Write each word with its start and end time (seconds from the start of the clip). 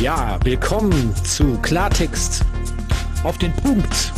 Ja, 0.00 0.38
willkommen 0.44 1.16
zu 1.24 1.56
Klartext 1.62 2.44
auf 3.24 3.38
den 3.38 3.50
Punkt. 3.54 4.12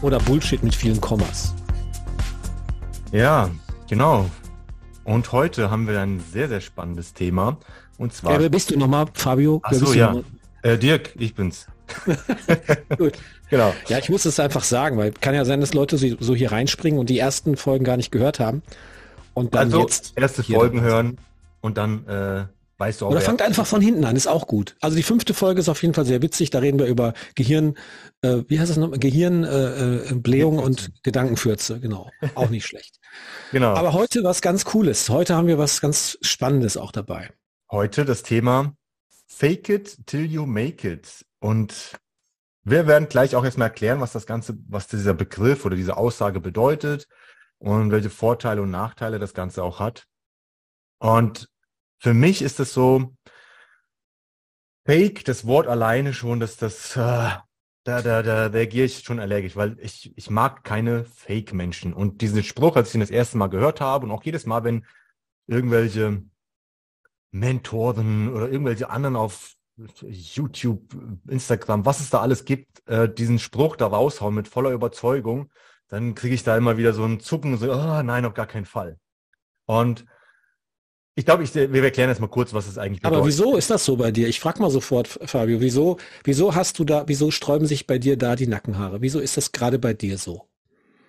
Oder 0.00 0.18
Bullshit 0.18 0.62
mit 0.62 0.74
vielen 0.74 0.98
Kommas. 0.98 1.54
Ja, 3.12 3.50
genau. 3.86 4.30
Und 5.04 5.30
heute 5.30 5.70
haben 5.70 5.86
wir 5.86 6.00
ein 6.00 6.20
sehr, 6.32 6.48
sehr 6.48 6.62
spannendes 6.62 7.12
Thema. 7.12 7.58
Und 7.98 8.14
zwar. 8.14 8.32
Ja, 8.32 8.40
wer 8.40 8.48
bist 8.48 8.70
du 8.70 8.78
nochmal, 8.78 9.08
Fabio? 9.12 9.60
Ach 9.62 9.74
so, 9.74 9.92
ja. 9.92 10.16
Äh, 10.62 10.78
Dirk, 10.78 11.14
ich 11.18 11.34
bin's. 11.34 11.66
Gut. 12.96 13.12
Genau. 13.50 13.74
Ja, 13.88 13.98
ich 13.98 14.08
muss 14.08 14.24
es 14.24 14.40
einfach 14.40 14.64
sagen, 14.64 14.96
weil 14.96 15.12
kann 15.12 15.34
ja 15.34 15.44
sein, 15.44 15.60
dass 15.60 15.74
Leute 15.74 15.98
so 15.98 16.34
hier 16.34 16.50
reinspringen 16.50 16.98
und 16.98 17.10
die 17.10 17.18
ersten 17.18 17.58
Folgen 17.58 17.84
gar 17.84 17.98
nicht 17.98 18.10
gehört 18.10 18.40
haben. 18.40 18.62
Und 19.34 19.54
dann 19.54 19.66
also, 19.66 19.80
jetzt 19.82 20.14
erste 20.16 20.42
Folgen 20.42 20.80
hören 20.80 21.18
und 21.60 21.76
dann 21.76 22.06
äh, 22.06 22.44
weißt 22.78 23.00
du 23.00 23.06
auch. 23.06 23.10
Oder 23.10 23.20
fangt 23.20 23.42
einfach 23.42 23.66
von 23.66 23.80
hinten 23.80 24.04
an, 24.04 24.16
ist 24.16 24.26
auch 24.26 24.46
gut. 24.46 24.76
Also 24.80 24.96
die 24.96 25.02
fünfte 25.02 25.34
Folge 25.34 25.60
ist 25.60 25.68
auf 25.68 25.82
jeden 25.82 25.94
Fall 25.94 26.06
sehr 26.06 26.22
witzig. 26.22 26.50
Da 26.50 26.58
reden 26.58 26.78
wir 26.78 26.86
über 26.86 27.14
Gehirn, 27.34 27.76
äh, 28.22 28.42
wie 28.48 28.58
heißt 28.58 28.70
das 28.70 28.76
nochmal? 28.76 28.98
Gehirnblähung 28.98 30.58
äh, 30.58 30.60
äh 30.60 30.64
und 30.64 30.90
Gedankenfürze, 31.02 31.80
genau. 31.80 32.10
Auch 32.34 32.50
nicht 32.50 32.66
schlecht. 32.66 32.98
Genau. 33.52 33.74
Aber 33.74 33.92
heute 33.92 34.24
was 34.24 34.42
ganz 34.42 34.64
Cooles. 34.64 35.08
Heute 35.08 35.36
haben 35.36 35.46
wir 35.46 35.56
was 35.56 35.80
ganz 35.80 36.18
Spannendes 36.22 36.76
auch 36.76 36.90
dabei. 36.90 37.30
Heute 37.70 38.04
das 38.04 38.24
Thema 38.24 38.74
Fake 39.28 39.68
it 39.68 40.06
till 40.06 40.24
you 40.24 40.46
make 40.46 40.88
it. 40.88 41.24
Und 41.38 41.92
wir 42.64 42.86
werden 42.86 43.08
gleich 43.08 43.36
auch 43.36 43.44
erstmal 43.44 43.68
erklären, 43.68 44.00
was 44.00 44.12
das 44.12 44.26
Ganze, 44.26 44.56
was 44.68 44.88
dieser 44.88 45.14
Begriff 45.14 45.64
oder 45.64 45.76
diese 45.76 45.96
Aussage 45.96 46.40
bedeutet 46.40 47.06
und 47.58 47.90
welche 47.90 48.10
Vorteile 48.10 48.62
und 48.62 48.70
Nachteile 48.70 49.18
das 49.18 49.34
Ganze 49.34 49.62
auch 49.62 49.80
hat. 49.80 50.06
Und 50.98 51.48
für 52.04 52.12
mich 52.12 52.42
ist 52.42 52.60
es 52.60 52.74
so, 52.74 53.16
Fake, 54.84 55.24
das 55.24 55.46
Wort 55.46 55.66
alleine 55.66 56.12
schon, 56.12 56.38
dass 56.38 56.58
das, 56.58 56.94
äh, 56.96 56.98
da, 56.98 57.42
da, 57.84 58.22
da 58.22 58.46
reagiere 58.48 58.84
ich 58.84 58.98
schon 58.98 59.20
allergisch, 59.20 59.56
weil 59.56 59.78
ich, 59.80 60.12
ich 60.14 60.28
mag 60.28 60.64
keine 60.64 61.06
Fake-Menschen. 61.06 61.94
Und 61.94 62.20
diesen 62.20 62.44
Spruch, 62.44 62.76
als 62.76 62.90
ich 62.90 62.96
ihn 62.96 63.00
das 63.00 63.08
erste 63.08 63.38
Mal 63.38 63.46
gehört 63.46 63.80
habe 63.80 64.04
und 64.04 64.12
auch 64.12 64.22
jedes 64.22 64.44
Mal, 64.44 64.64
wenn 64.64 64.84
irgendwelche 65.46 66.22
Mentoren 67.30 68.28
oder 68.34 68.50
irgendwelche 68.50 68.90
anderen 68.90 69.16
auf 69.16 69.54
YouTube, 70.02 70.82
Instagram, 71.26 71.86
was 71.86 72.00
es 72.00 72.10
da 72.10 72.20
alles 72.20 72.44
gibt, 72.44 72.86
äh, 72.86 73.10
diesen 73.10 73.38
Spruch 73.38 73.76
da 73.76 73.86
raushauen 73.86 74.34
mit 74.34 74.46
voller 74.46 74.72
Überzeugung, 74.72 75.50
dann 75.88 76.14
kriege 76.14 76.34
ich 76.34 76.42
da 76.42 76.54
immer 76.54 76.76
wieder 76.76 76.92
so 76.92 77.06
ein 77.06 77.20
Zucken, 77.20 77.56
so, 77.56 77.72
oh, 77.72 78.02
nein, 78.02 78.26
auf 78.26 78.34
gar 78.34 78.46
keinen 78.46 78.66
Fall. 78.66 78.98
Und 79.64 80.04
ich 81.16 81.24
glaube, 81.24 81.44
ich, 81.44 81.54
wir 81.54 81.82
erklären 81.82 82.10
jetzt 82.10 82.20
mal 82.20 82.28
kurz, 82.28 82.52
was 82.52 82.66
es 82.66 82.76
eigentlich 82.76 83.00
bedeutet. 83.00 83.18
Aber 83.18 83.26
wieso 83.26 83.56
ist 83.56 83.70
das 83.70 83.84
so 83.84 83.96
bei 83.96 84.10
dir? 84.10 84.26
Ich 84.26 84.40
frage 84.40 84.60
mal 84.60 84.70
sofort, 84.70 85.06
Fabio, 85.06 85.60
wieso, 85.60 85.98
wieso 86.24 86.54
hast 86.54 86.78
du 86.78 86.84
da, 86.84 87.04
wieso 87.06 87.30
sträuben 87.30 87.66
sich 87.66 87.86
bei 87.86 87.98
dir 87.98 88.16
da 88.16 88.34
die 88.34 88.48
Nackenhaare? 88.48 89.00
Wieso 89.00 89.20
ist 89.20 89.36
das 89.36 89.52
gerade 89.52 89.78
bei 89.78 89.94
dir 89.94 90.18
so? 90.18 90.48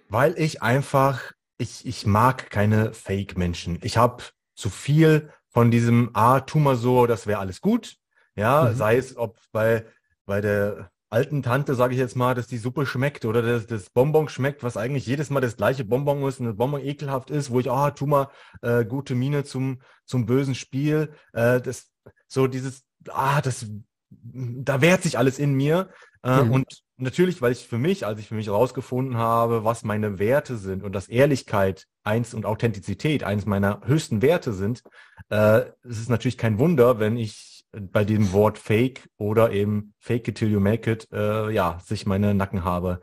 Weil 0.09 0.37
ich 0.37 0.61
einfach, 0.61 1.31
ich, 1.57 1.85
ich 1.87 2.05
mag 2.05 2.51
keine 2.51 2.93
Fake-Menschen. 2.93 3.79
Ich 3.81 3.97
habe 3.97 4.23
zu 4.53 4.69
viel 4.69 5.29
von 5.49 5.71
diesem, 5.71 6.11
ah, 6.13 6.41
tu 6.41 6.59
mal 6.59 6.75
so, 6.75 7.07
das 7.07 7.25
wäre 7.25 7.39
alles 7.39 7.59
gut. 7.61 7.95
Ja, 8.35 8.65
mhm. 8.65 8.75
sei 8.75 8.97
es, 8.97 9.17
ob 9.17 9.39
bei, 9.51 9.85
bei 10.25 10.39
der 10.39 10.91
alten 11.15 11.41
Tante, 11.41 11.75
sage 11.75 11.93
ich 11.93 11.99
jetzt 11.99 12.17
mal, 12.17 12.35
dass 12.35 12.45
die 12.45 12.57
Suppe 12.57 12.85
schmeckt 12.85 13.23
oder 13.23 13.41
dass 13.41 13.65
das 13.67 13.89
Bonbon 13.89 14.27
schmeckt, 14.27 14.63
was 14.63 14.75
eigentlich 14.75 15.07
jedes 15.07 15.29
Mal 15.29 15.39
das 15.39 15.55
gleiche 15.55 15.85
Bonbon 15.85 16.27
ist 16.27 16.41
und 16.41 16.47
das 16.47 16.57
Bonbon 16.57 16.81
ekelhaft 16.81 17.29
ist, 17.29 17.51
wo 17.51 17.61
ich, 17.61 17.71
ah, 17.71 17.91
tu 17.91 18.05
mal 18.05 18.27
äh, 18.61 18.83
gute 18.83 19.15
Miene 19.15 19.45
zum, 19.45 19.79
zum 20.05 20.25
bösen 20.25 20.55
Spiel. 20.55 21.13
Äh, 21.31 21.61
das, 21.61 21.89
so 22.27 22.47
dieses, 22.47 22.83
ah, 23.07 23.41
das, 23.41 23.65
da 24.09 24.81
wehrt 24.81 25.03
sich 25.03 25.17
alles 25.17 25.39
in 25.39 25.53
mir. 25.53 25.89
Äh, 26.21 26.43
mhm. 26.43 26.51
Und 26.51 26.83
natürlich, 26.97 27.41
weil 27.41 27.53
ich 27.53 27.65
für 27.65 27.77
mich, 27.77 28.05
als 28.05 28.19
ich 28.19 28.27
für 28.27 28.35
mich 28.35 28.49
rausgefunden 28.49 29.15
habe, 29.15 29.63
was 29.63 29.85
meine 29.85 30.19
Werte 30.19 30.57
sind 30.57 30.83
und 30.83 30.93
dass 30.93 31.07
Ehrlichkeit 31.07 31.87
eins 32.03 32.33
und 32.33 32.45
Authentizität 32.45 33.23
eins 33.23 33.45
meiner 33.45 33.79
höchsten 33.85 34.21
Werte 34.21 34.51
sind, 34.51 34.83
äh, 35.29 35.61
es 35.83 35.97
ist 35.97 36.09
natürlich 36.09 36.37
kein 36.37 36.59
Wunder, 36.59 36.99
wenn 36.99 37.15
ich 37.15 37.54
bei 37.91 38.03
dem 38.03 38.31
Wort 38.31 38.57
Fake 38.57 39.07
oder 39.17 39.51
eben 39.51 39.93
Fake 39.99 40.27
it 40.27 40.35
till 40.35 40.49
you 40.49 40.59
make 40.59 40.89
it, 40.89 41.07
äh, 41.11 41.51
ja, 41.51 41.79
sich 41.85 42.05
meine 42.05 42.33
Nackenhaare 42.33 43.01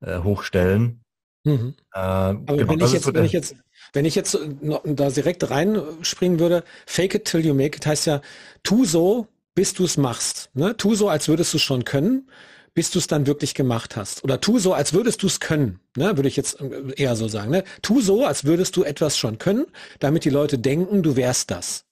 äh, 0.00 0.18
hochstellen. 0.18 1.02
Mhm. 1.44 1.74
Äh, 1.92 1.98
Aber 1.98 2.42
genau, 2.46 2.68
wenn, 2.70 2.80
ich 2.80 2.92
jetzt, 2.92 3.14
wenn 3.14 3.24
ich 3.24 3.32
jetzt, 3.32 3.56
wenn 3.92 4.04
ich 4.04 4.14
jetzt 4.14 4.38
da 4.84 5.10
direkt 5.10 5.50
reinspringen 5.50 6.40
würde, 6.40 6.64
Fake 6.86 7.14
it 7.14 7.24
till 7.24 7.44
you 7.44 7.54
make 7.54 7.76
it 7.76 7.86
heißt 7.86 8.06
ja, 8.06 8.20
tu 8.62 8.84
so, 8.84 9.28
bis 9.54 9.74
du 9.74 9.84
es 9.84 9.96
machst. 9.96 10.50
Ne? 10.54 10.76
Tu 10.76 10.94
so, 10.94 11.08
als 11.08 11.28
würdest 11.28 11.52
du 11.52 11.56
es 11.56 11.62
schon 11.62 11.84
können, 11.84 12.28
bis 12.74 12.90
du 12.90 12.98
es 12.98 13.06
dann 13.06 13.26
wirklich 13.26 13.54
gemacht 13.54 13.96
hast. 13.96 14.22
Oder 14.22 14.40
tu 14.40 14.58
so, 14.58 14.74
als 14.74 14.92
würdest 14.92 15.22
du 15.22 15.28
es 15.28 15.40
können. 15.40 15.80
Ne? 15.96 16.16
Würde 16.16 16.28
ich 16.28 16.36
jetzt 16.36 16.60
äh, 16.60 16.92
eher 16.96 17.16
so 17.16 17.26
sagen. 17.26 17.50
Ne? 17.50 17.64
Tu 17.80 18.00
so, 18.00 18.26
als 18.26 18.44
würdest 18.44 18.76
du 18.76 18.84
etwas 18.84 19.16
schon 19.16 19.38
können, 19.38 19.66
damit 19.98 20.24
die 20.24 20.30
Leute 20.30 20.58
denken, 20.58 21.02
du 21.02 21.16
wärst 21.16 21.50
das. 21.50 21.84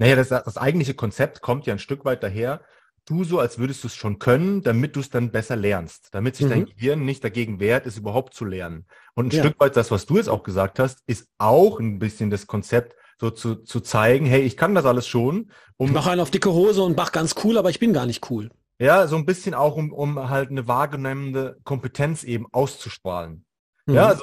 Naja, 0.00 0.16
das, 0.16 0.28
das 0.30 0.56
eigentliche 0.56 0.94
Konzept 0.94 1.42
kommt 1.42 1.66
ja 1.66 1.74
ein 1.74 1.78
Stück 1.78 2.06
weit 2.06 2.22
daher. 2.22 2.62
Du 3.04 3.22
so, 3.22 3.38
als 3.38 3.58
würdest 3.58 3.84
du 3.84 3.88
es 3.88 3.94
schon 3.94 4.18
können, 4.18 4.62
damit 4.62 4.96
du 4.96 5.00
es 5.00 5.10
dann 5.10 5.30
besser 5.30 5.56
lernst, 5.56 6.08
damit 6.12 6.36
sich 6.36 6.46
mhm. 6.46 6.50
dein 6.50 6.64
Gehirn 6.64 7.04
nicht 7.04 7.22
dagegen 7.22 7.60
wehrt, 7.60 7.86
es 7.86 7.98
überhaupt 7.98 8.32
zu 8.32 8.46
lernen. 8.46 8.86
Und 9.14 9.26
ein 9.26 9.36
ja. 9.36 9.42
Stück 9.42 9.60
weit 9.60 9.76
das, 9.76 9.90
was 9.90 10.06
du 10.06 10.16
jetzt 10.16 10.30
auch 10.30 10.42
gesagt 10.42 10.78
hast, 10.78 11.00
ist 11.06 11.28
auch 11.36 11.80
ein 11.80 11.98
bisschen 11.98 12.30
das 12.30 12.46
Konzept, 12.46 12.96
so 13.20 13.30
zu, 13.30 13.56
zu 13.56 13.80
zeigen, 13.80 14.24
hey, 14.24 14.40
ich 14.40 14.56
kann 14.56 14.74
das 14.74 14.86
alles 14.86 15.06
schon. 15.06 15.50
Um, 15.76 15.88
ich 15.88 15.92
mache 15.92 16.10
einen 16.10 16.22
auf 16.22 16.30
dicke 16.30 16.50
Hose 16.50 16.82
und 16.82 16.96
mach 16.96 17.12
ganz 17.12 17.34
cool, 17.44 17.58
aber 17.58 17.68
ich 17.68 17.78
bin 17.78 17.92
gar 17.92 18.06
nicht 18.06 18.30
cool. 18.30 18.50
Ja, 18.78 19.06
so 19.06 19.16
ein 19.16 19.26
bisschen 19.26 19.52
auch, 19.52 19.76
um, 19.76 19.92
um 19.92 20.30
halt 20.30 20.48
eine 20.48 20.66
wahrgenommene 20.66 21.58
Kompetenz 21.64 22.24
eben 22.24 22.46
auszustrahlen. 22.52 23.44
Mhm. 23.84 23.94
Ja, 23.94 24.06
also 24.06 24.22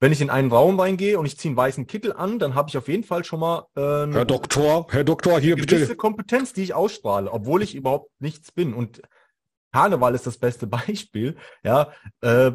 wenn 0.00 0.12
ich 0.12 0.20
in 0.20 0.30
einen 0.30 0.50
Raum 0.50 0.78
reingehe 0.78 1.18
und 1.18 1.26
ich 1.26 1.38
ziehe 1.38 1.50
einen 1.50 1.56
weißen 1.56 1.86
Kittel 1.86 2.12
an, 2.12 2.38
dann 2.38 2.54
habe 2.54 2.68
ich 2.68 2.76
auf 2.76 2.88
jeden 2.88 3.04
Fall 3.04 3.24
schon 3.24 3.40
mal 3.40 3.66
äh, 3.76 3.80
Herr 3.80 4.24
Doktor, 4.24 4.86
Herr 4.90 5.04
Doktor, 5.04 5.40
hier 5.40 5.56
gewisse 5.56 5.80
bitte. 5.80 5.96
Kompetenz, 5.96 6.52
die 6.52 6.62
ich 6.62 6.74
ausstrahle, 6.74 7.32
obwohl 7.32 7.62
ich 7.62 7.74
überhaupt 7.74 8.10
nichts 8.18 8.52
bin. 8.52 8.74
Und 8.74 9.00
Karneval 9.72 10.14
ist 10.14 10.26
das 10.26 10.38
beste 10.38 10.66
Beispiel. 10.66 11.36
Ja, 11.64 11.92
äh, 12.20 12.52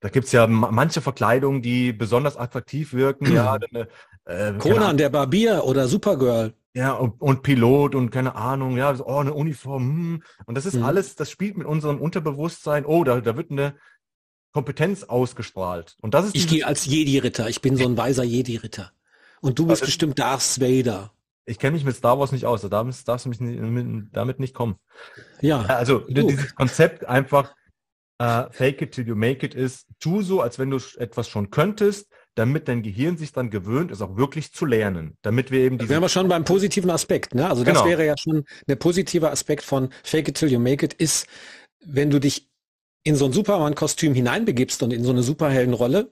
da 0.00 0.08
gibt's 0.08 0.32
ja 0.32 0.46
manche 0.46 1.00
Verkleidungen, 1.00 1.62
die 1.62 1.92
besonders 1.92 2.36
attraktiv 2.36 2.94
wirken. 2.94 3.32
ja, 3.32 3.58
äh, 4.24 4.52
Conan, 4.54 4.96
der 4.96 5.10
Barbier 5.10 5.64
oder 5.64 5.86
Supergirl. 5.86 6.54
Ja, 6.76 6.94
und, 6.94 7.20
und 7.20 7.42
Pilot 7.42 7.94
und 7.94 8.10
keine 8.10 8.34
Ahnung, 8.34 8.76
ja, 8.76 8.92
oh, 8.98 9.18
eine 9.18 9.32
Uniform. 9.32 9.82
Hm. 9.82 10.22
Und 10.46 10.56
das 10.56 10.66
ist 10.66 10.74
mhm. 10.74 10.84
alles, 10.84 11.14
das 11.14 11.30
spielt 11.30 11.56
mit 11.56 11.68
unserem 11.68 12.00
Unterbewusstsein. 12.00 12.84
Oh, 12.84 13.04
da, 13.04 13.20
da 13.20 13.36
wird 13.36 13.52
eine, 13.52 13.76
Kompetenz 14.54 15.02
ausgestrahlt. 15.02 15.96
Und 16.00 16.14
das 16.14 16.26
ist 16.26 16.36
ich 16.36 16.48
gehe 16.48 16.66
als 16.66 16.86
Jedi-Ritter. 16.86 17.48
Ich 17.48 17.60
bin 17.60 17.76
so 17.76 17.84
ein 17.84 17.96
weiser 17.96 18.22
Jedi-Ritter. 18.22 18.92
Und 19.40 19.58
du 19.58 19.66
bist 19.66 19.82
also, 19.82 19.90
bestimmt 19.90 20.18
Darth 20.18 20.60
Vader. 20.60 21.12
Ich 21.44 21.58
kenne 21.58 21.74
mich 21.74 21.84
mit 21.84 21.96
Star 21.96 22.18
Wars 22.18 22.32
nicht 22.32 22.46
aus. 22.46 22.62
Da 22.62 22.68
darfst, 22.68 23.06
darfst 23.06 23.26
du 23.26 23.30
mich 23.30 23.40
nicht, 23.40 24.08
damit 24.12 24.38
nicht 24.38 24.54
kommen. 24.54 24.76
Ja. 25.40 25.62
Also 25.62 25.98
du. 25.98 26.28
dieses 26.28 26.54
Konzept 26.54 27.04
einfach 27.04 27.52
uh, 28.22 28.44
Fake 28.52 28.80
it 28.80 28.92
till 28.92 29.06
you 29.06 29.16
make 29.16 29.44
it 29.44 29.54
ist, 29.54 29.86
tu 29.98 30.22
so, 30.22 30.40
als 30.40 30.58
wenn 30.58 30.70
du 30.70 30.78
etwas 30.98 31.28
schon 31.28 31.50
könntest, 31.50 32.08
damit 32.36 32.68
dein 32.68 32.82
Gehirn 32.82 33.16
sich 33.16 33.32
dann 33.32 33.50
gewöhnt, 33.50 33.90
es 33.90 34.00
auch 34.02 34.16
wirklich 34.16 34.52
zu 34.52 34.66
lernen. 34.66 35.16
Damit 35.22 35.50
wir 35.50 35.60
eben 35.60 35.78
diese. 35.78 35.90
wären 35.90 36.02
wir 36.02 36.08
schon 36.08 36.28
beim 36.28 36.44
positiven 36.44 36.90
Aspekt, 36.90 37.34
ne? 37.34 37.48
Also 37.48 37.64
das 37.64 37.74
genau. 37.74 37.86
wäre 37.86 38.06
ja 38.06 38.16
schon 38.16 38.44
der 38.68 38.76
positive 38.76 39.30
Aspekt 39.30 39.64
von 39.64 39.90
Fake 40.04 40.28
it 40.28 40.36
till 40.36 40.50
you 40.50 40.60
make 40.60 40.84
it 40.84 40.94
ist, 40.94 41.26
wenn 41.84 42.10
du 42.10 42.20
dich 42.20 42.48
in 43.04 43.16
so 43.16 43.26
ein 43.26 43.32
Superman-Kostüm 43.32 44.14
hineinbegibst 44.14 44.82
und 44.82 44.92
in 44.92 45.04
so 45.04 45.10
eine 45.10 45.22
Superheldenrolle, 45.22 46.10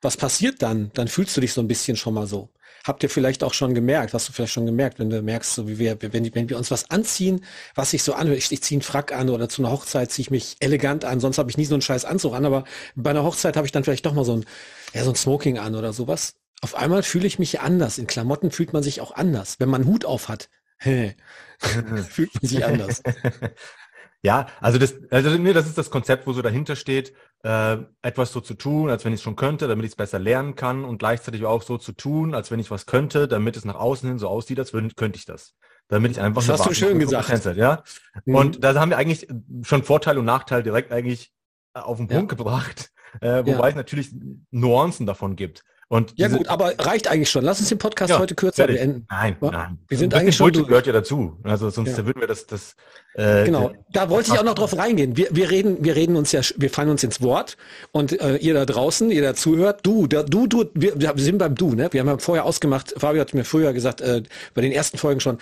was 0.00 0.16
passiert 0.16 0.62
dann? 0.62 0.90
Dann 0.94 1.08
fühlst 1.08 1.36
du 1.36 1.40
dich 1.40 1.52
so 1.52 1.60
ein 1.60 1.68
bisschen 1.68 1.96
schon 1.96 2.14
mal 2.14 2.26
so. 2.26 2.48
Habt 2.84 3.02
ihr 3.02 3.10
vielleicht 3.10 3.44
auch 3.44 3.52
schon 3.52 3.74
gemerkt, 3.74 4.14
hast 4.14 4.28
du 4.28 4.32
vielleicht 4.32 4.54
schon 4.54 4.64
gemerkt, 4.64 4.98
wenn 4.98 5.10
du 5.10 5.20
merkst, 5.20 5.54
so 5.54 5.68
wie 5.68 5.78
wir, 5.78 6.00
wenn, 6.00 6.34
wenn 6.34 6.48
wir 6.48 6.56
uns 6.56 6.70
was 6.70 6.90
anziehen, 6.90 7.44
was 7.74 7.90
sich 7.90 8.02
so 8.02 8.14
anhört, 8.14 8.38
ich, 8.38 8.50
ich 8.50 8.62
ziehe 8.62 8.76
einen 8.76 8.82
Frack 8.82 9.12
an 9.12 9.28
oder 9.28 9.50
zu 9.50 9.60
einer 9.60 9.70
Hochzeit 9.70 10.10
ziehe 10.10 10.22
ich 10.22 10.30
mich 10.30 10.56
elegant 10.60 11.04
an, 11.04 11.20
sonst 11.20 11.36
habe 11.36 11.50
ich 11.50 11.58
nie 11.58 11.66
so 11.66 11.74
einen 11.74 11.82
scheiß 11.82 12.06
Anzug 12.06 12.32
an, 12.32 12.46
aber 12.46 12.64
bei 12.94 13.10
einer 13.10 13.24
Hochzeit 13.24 13.56
habe 13.56 13.66
ich 13.66 13.72
dann 13.72 13.84
vielleicht 13.84 14.06
doch 14.06 14.14
mal 14.14 14.24
so 14.24 14.34
ein, 14.34 14.46
ja, 14.94 15.04
so 15.04 15.10
ein 15.10 15.16
Smoking 15.16 15.58
an 15.58 15.74
oder 15.74 15.92
sowas. 15.92 16.36
Auf 16.62 16.74
einmal 16.74 17.02
fühle 17.02 17.26
ich 17.26 17.38
mich 17.38 17.60
anders. 17.60 17.98
In 17.98 18.06
Klamotten 18.06 18.50
fühlt 18.50 18.72
man 18.72 18.82
sich 18.82 19.02
auch 19.02 19.14
anders. 19.14 19.56
Wenn 19.58 19.68
man 19.68 19.84
Hut 19.84 20.06
auf 20.06 20.28
hat, 20.28 20.48
fühlt 20.78 22.34
man 22.34 22.48
sich 22.48 22.64
anders. 22.64 23.02
Ja, 24.22 24.46
also 24.60 24.78
das, 24.78 24.94
also 25.10 25.30
nee, 25.30 25.54
das 25.54 25.66
ist 25.66 25.78
das 25.78 25.90
Konzept, 25.90 26.26
wo 26.26 26.32
so 26.34 26.42
dahinter 26.42 26.76
steht, 26.76 27.14
äh, 27.42 27.78
etwas 28.02 28.32
so 28.32 28.40
zu 28.40 28.52
tun, 28.54 28.90
als 28.90 29.04
wenn 29.04 29.14
ich 29.14 29.20
es 29.20 29.22
schon 29.22 29.36
könnte, 29.36 29.66
damit 29.66 29.86
ich 29.86 29.92
es 29.92 29.96
besser 29.96 30.18
lernen 30.18 30.56
kann 30.56 30.84
und 30.84 30.98
gleichzeitig 30.98 31.46
auch 31.46 31.62
so 31.62 31.78
zu 31.78 31.92
tun, 31.92 32.34
als 32.34 32.50
wenn 32.50 32.60
ich 32.60 32.70
was 32.70 32.84
könnte, 32.84 33.28
damit 33.28 33.56
es 33.56 33.64
nach 33.64 33.76
außen 33.76 34.08
hin 34.08 34.18
so 34.18 34.28
aussieht, 34.28 34.58
als 34.58 34.74
würde, 34.74 34.90
könnte 34.94 35.18
ich 35.18 35.24
das. 35.24 35.54
Damit 35.88 36.12
ich 36.12 36.20
einfach. 36.20 36.44
Das 36.44 36.60
hast 36.60 36.70
du 36.70 36.74
schön 36.74 36.98
gesagt. 36.98 37.30
Hat, 37.30 37.56
ja. 37.56 37.82
Mhm. 38.26 38.34
Und 38.34 38.64
da 38.64 38.74
haben 38.74 38.90
wir 38.90 38.98
eigentlich 38.98 39.26
schon 39.62 39.82
Vorteil 39.82 40.18
und 40.18 40.26
Nachteil 40.26 40.62
direkt 40.62 40.92
eigentlich 40.92 41.32
auf 41.72 41.96
den 41.96 42.06
Punkt 42.06 42.32
ja. 42.32 42.36
gebracht, 42.36 42.92
äh, 43.20 43.38
wobei 43.38 43.52
ja. 43.52 43.68
es 43.68 43.74
natürlich 43.74 44.14
Nuancen 44.50 45.06
davon 45.06 45.34
gibt. 45.34 45.64
Und 45.92 46.12
ja 46.14 46.28
gut, 46.28 46.46
aber 46.46 46.72
reicht 46.78 47.08
eigentlich 47.08 47.30
schon. 47.30 47.44
Lass 47.44 47.58
uns 47.58 47.68
den 47.68 47.78
Podcast 47.78 48.10
ja, 48.10 48.20
heute 48.20 48.36
kürzer 48.36 48.62
fertig. 48.62 48.76
beenden. 48.76 49.06
Nein, 49.10 49.36
ja? 49.40 49.50
nein. 49.50 49.78
Wir 49.88 49.98
sind 49.98 50.14
eigentlich 50.14 50.36
schon 50.36 50.52
durch. 50.52 50.68
gehört 50.68 50.86
ja 50.86 50.92
dazu. 50.92 51.36
Also 51.42 51.68
sonst 51.70 51.98
ja. 51.98 52.06
würden 52.06 52.20
wir 52.20 52.28
das, 52.28 52.46
das 52.46 52.76
äh, 53.14 53.44
genau. 53.44 53.72
Da 53.90 54.08
wollte 54.08 54.32
ich 54.32 54.38
auch 54.38 54.44
noch 54.44 54.54
drauf 54.54 54.78
reingehen. 54.78 55.16
Wir, 55.16 55.26
wir 55.32 55.50
reden, 55.50 55.84
wir 55.84 55.96
reden 55.96 56.14
uns 56.14 56.30
ja, 56.30 56.42
wir 56.56 56.70
fallen 56.70 56.90
uns 56.90 57.02
ins 57.02 57.20
Wort 57.22 57.56
und 57.90 58.20
äh, 58.20 58.36
ihr 58.36 58.54
da 58.54 58.66
draußen, 58.66 59.10
ihr 59.10 59.20
da 59.20 59.34
zuhört, 59.34 59.80
du, 59.82 60.06
der, 60.06 60.22
du, 60.22 60.46
du, 60.46 60.66
wir, 60.74 60.94
wir 60.96 61.12
sind 61.16 61.38
beim 61.38 61.56
Du, 61.56 61.74
ne? 61.74 61.88
Wir 61.90 62.02
haben 62.02 62.08
ja 62.08 62.18
vorher 62.18 62.44
ausgemacht. 62.44 62.94
Fabio 62.96 63.20
hat 63.20 63.34
mir 63.34 63.44
früher 63.44 63.72
gesagt, 63.72 64.00
äh, 64.00 64.22
bei 64.54 64.62
den 64.62 64.70
ersten 64.70 64.96
Folgen 64.96 65.18
schon. 65.18 65.38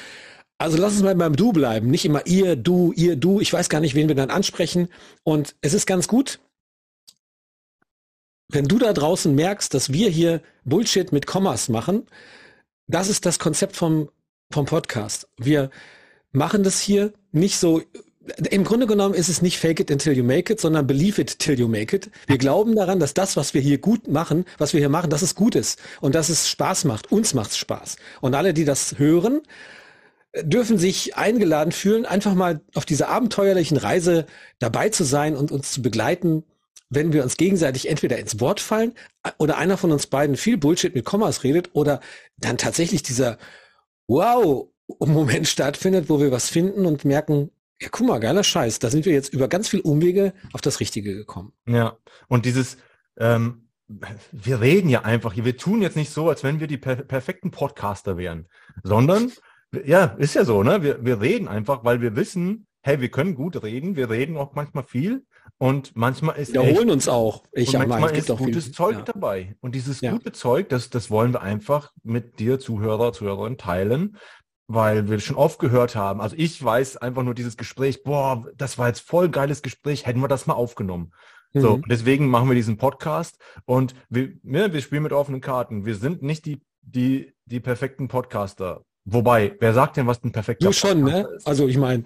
Also 0.56 0.79
lass 0.79 0.95
uns 0.95 1.03
mal 1.03 1.15
beim 1.15 1.37
Du 1.37 1.53
bleiben, 1.53 1.91
nicht 1.91 2.06
immer 2.06 2.27
ihr, 2.27 2.56
du, 2.56 2.93
ihr, 2.97 3.17
du. 3.17 3.41
Ich 3.41 3.53
weiß 3.53 3.69
gar 3.69 3.81
nicht, 3.81 3.95
wen 3.95 4.09
wir 4.09 4.15
dann 4.15 4.31
ansprechen. 4.31 4.89
Und 5.25 5.56
es 5.61 5.75
ist 5.75 5.87
ganz 5.87 6.09
gut, 6.09 6.41
wenn 8.49 8.67
du 8.67 8.79
da 8.79 8.93
draußen 8.93 9.35
merkst, 9.35 9.73
dass 9.75 9.93
wir 9.93 10.09
hier 10.09 10.41
Bullshit 10.65 11.12
mit 11.12 11.27
Kommas 11.27 11.69
machen, 11.69 12.06
das 12.87 13.09
ist 13.09 13.27
das 13.27 13.39
Konzept 13.39 13.77
vom, 13.77 14.09
vom 14.50 14.65
Podcast. 14.65 15.29
Wir 15.37 15.71
machen 16.33 16.62
das 16.62 16.81
hier 16.81 17.12
nicht 17.33 17.59
so, 17.59 17.83
im 18.50 18.65
Grunde 18.65 18.87
genommen 18.87 19.15
ist 19.15 19.29
es 19.29 19.43
nicht 19.43 19.59
fake 19.59 19.81
it 19.81 19.91
until 19.91 20.15
you 20.15 20.25
make 20.25 20.53
it, 20.53 20.61
sondern 20.61 20.87
believe 20.87 21.21
it 21.21 21.39
till 21.39 21.59
you 21.59 21.69
make 21.69 21.95
it. 21.95 22.11
Wir 22.27 22.39
glauben 22.39 22.75
daran, 22.75 23.00
dass 23.00 23.15
das, 23.15 23.37
was 23.37 23.53
wir 23.53 23.61
hier 23.61 23.79
gut 23.79 24.09
machen, 24.09 24.47
was 24.56 24.73
wir 24.73 24.81
hier 24.81 24.89
machen, 24.89 25.11
dass 25.11 25.23
es 25.23 25.35
gut 25.35 25.55
ist 25.55 25.79
und 26.00 26.15
dass 26.15 26.31
es 26.31 26.49
Spaß 26.49 26.85
macht. 26.85 27.12
Uns 27.12 27.35
macht 27.35 27.50
es 27.50 27.59
Spaß. 27.59 27.97
Und 28.21 28.35
alle, 28.35 28.55
die 28.55 28.65
das 28.65 28.99
hören, 28.99 29.41
dürfen 30.43 30.79
sich 30.79 31.17
eingeladen 31.17 31.73
fühlen, 31.73 32.06
einfach 32.06 32.35
mal 32.35 32.61
auf 32.75 32.87
dieser 32.87 33.09
abenteuerlichen 33.09 33.77
Reise 33.77 34.27
dabei 34.59 34.89
zu 34.89 35.05
sein 35.05 35.37
und 35.37 35.50
uns 35.50 35.73
zu 35.73 35.83
begleiten 35.83 36.45
wenn 36.90 37.12
wir 37.12 37.23
uns 37.23 37.37
gegenseitig 37.37 37.88
entweder 37.88 38.19
ins 38.19 38.40
Wort 38.40 38.61
fallen 38.61 38.94
oder 39.38 39.58
einer 39.58 39.76
von 39.76 39.93
uns 39.93 40.06
beiden 40.06 40.37
viel 40.37 40.56
Bullshit 40.56 40.94
mit 40.94 41.05
Kommas 41.05 41.44
redet 41.44 41.70
oder 41.75 42.00
dann 42.37 42.56
tatsächlich 42.56 43.02
dieser 43.02 43.38
Wow-Moment 44.06 45.46
stattfindet, 45.46 46.08
wo 46.08 46.20
wir 46.20 46.32
was 46.32 46.49
finden 46.49 46.87
und 46.87 47.05
merken, 47.05 47.50
ja, 47.81 47.88
guck 47.90 48.06
mal, 48.06 48.19
geiler 48.19 48.43
Scheiß, 48.43 48.79
da 48.79 48.90
sind 48.90 49.05
wir 49.05 49.12
jetzt 49.12 49.32
über 49.32 49.49
ganz 49.49 49.69
viel 49.69 49.81
Umwege 49.81 50.32
auf 50.52 50.61
das 50.61 50.81
Richtige 50.81 51.14
gekommen. 51.14 51.52
Ja, 51.67 51.99
und 52.26 52.44
dieses, 52.44 52.79
ähm, 53.19 53.69
wir 54.32 54.61
reden 54.61 54.88
ja 54.88 55.02
einfach, 55.02 55.37
wir 55.37 55.56
tun 55.56 55.82
jetzt 55.82 55.96
nicht 55.96 56.12
so, 56.12 56.29
als 56.29 56.43
wenn 56.43 56.61
wir 56.61 56.67
die 56.67 56.79
per 56.79 56.96
perfekten 56.96 57.50
Podcaster 57.50 58.17
wären, 58.17 58.49
sondern, 58.82 59.31
ja, 59.85 60.17
ist 60.19 60.35
ja 60.35 60.44
so, 60.44 60.62
ne? 60.62 60.82
Wir, 60.82 61.05
wir 61.05 61.20
reden 61.20 61.46
einfach, 61.46 61.85
weil 61.85 62.00
wir 62.00 62.17
wissen, 62.17 62.67
hey, 62.81 63.00
wir 63.00 63.11
können 63.11 63.35
gut 63.35 63.62
reden, 63.62 63.96
wir 63.96 64.11
reden 64.11 64.37
auch 64.37 64.55
manchmal 64.55 64.85
viel 64.85 65.26
und 65.56 65.97
manchmal 65.97 66.37
ist 66.37 66.53
wir 66.53 66.62
holen 66.62 66.91
uns 66.91 67.09
auch. 67.09 67.45
Ich 67.53 67.75
und 67.75 67.89
manchmal 67.89 68.17
ist 68.17 68.29
gutes 68.29 68.67
viel, 68.67 68.75
Zeug 68.75 68.99
ja. 68.99 69.03
dabei. 69.03 69.56
Und 69.61 69.75
dieses 69.75 70.00
ja. 70.00 70.12
gute 70.12 70.33
Zeug, 70.33 70.69
das, 70.69 70.91
das 70.91 71.11
wollen 71.11 71.33
wir 71.33 71.43
einfach 71.43 71.93
mit 72.03 72.39
dir, 72.39 72.59
Zuhörer, 72.59 73.12
Zuhörerin, 73.12 73.56
teilen, 73.56 74.17
weil 74.67 75.09
wir 75.09 75.19
schon 75.21 75.37
oft 75.37 75.59
gehört 75.59 75.97
haben. 75.97 76.21
Also 76.21 76.37
ich 76.39 76.62
weiß 76.62 76.99
einfach 76.99 77.23
nur 77.23 77.35
dieses 77.35 77.56
Gespräch, 77.56 78.03
boah, 78.03 78.47
das 78.56 78.79
war 78.79 78.89
jetzt 78.89 79.00
voll 79.00 79.31
geiles 79.31 79.62
Gespräch, 79.62 80.06
hätten 80.06 80.21
wir 80.21 80.29
das 80.29 80.47
mal 80.47 80.55
aufgenommen. 80.55 81.12
Mhm. 81.55 81.61
So, 81.61 81.81
deswegen 81.89 82.29
machen 82.29 82.49
wir 82.49 82.55
diesen 82.55 82.77
Podcast 82.77 83.39
und 83.65 83.95
wir, 84.09 84.33
ja, 84.43 84.73
wir 84.73 84.81
spielen 84.83 85.03
mit 85.03 85.12
offenen 85.12 85.41
Karten. 85.41 85.87
Wir 85.87 85.95
sind 85.95 86.23
nicht 86.23 86.45
die, 86.45 86.61
die, 86.83 87.33
die 87.47 87.61
perfekten 87.61 88.09
Podcaster. 88.09 88.83
Wobei, 89.10 89.52
wer 89.58 89.72
sagt 89.72 89.96
denn, 89.96 90.06
was 90.06 90.22
ein 90.22 90.32
perfekter 90.32 90.66
Du 90.66 90.72
schon, 90.72 91.02
ne? 91.02 91.26
Ist? 91.34 91.46
Also 91.46 91.66
ich 91.66 91.78
meine. 91.78 92.05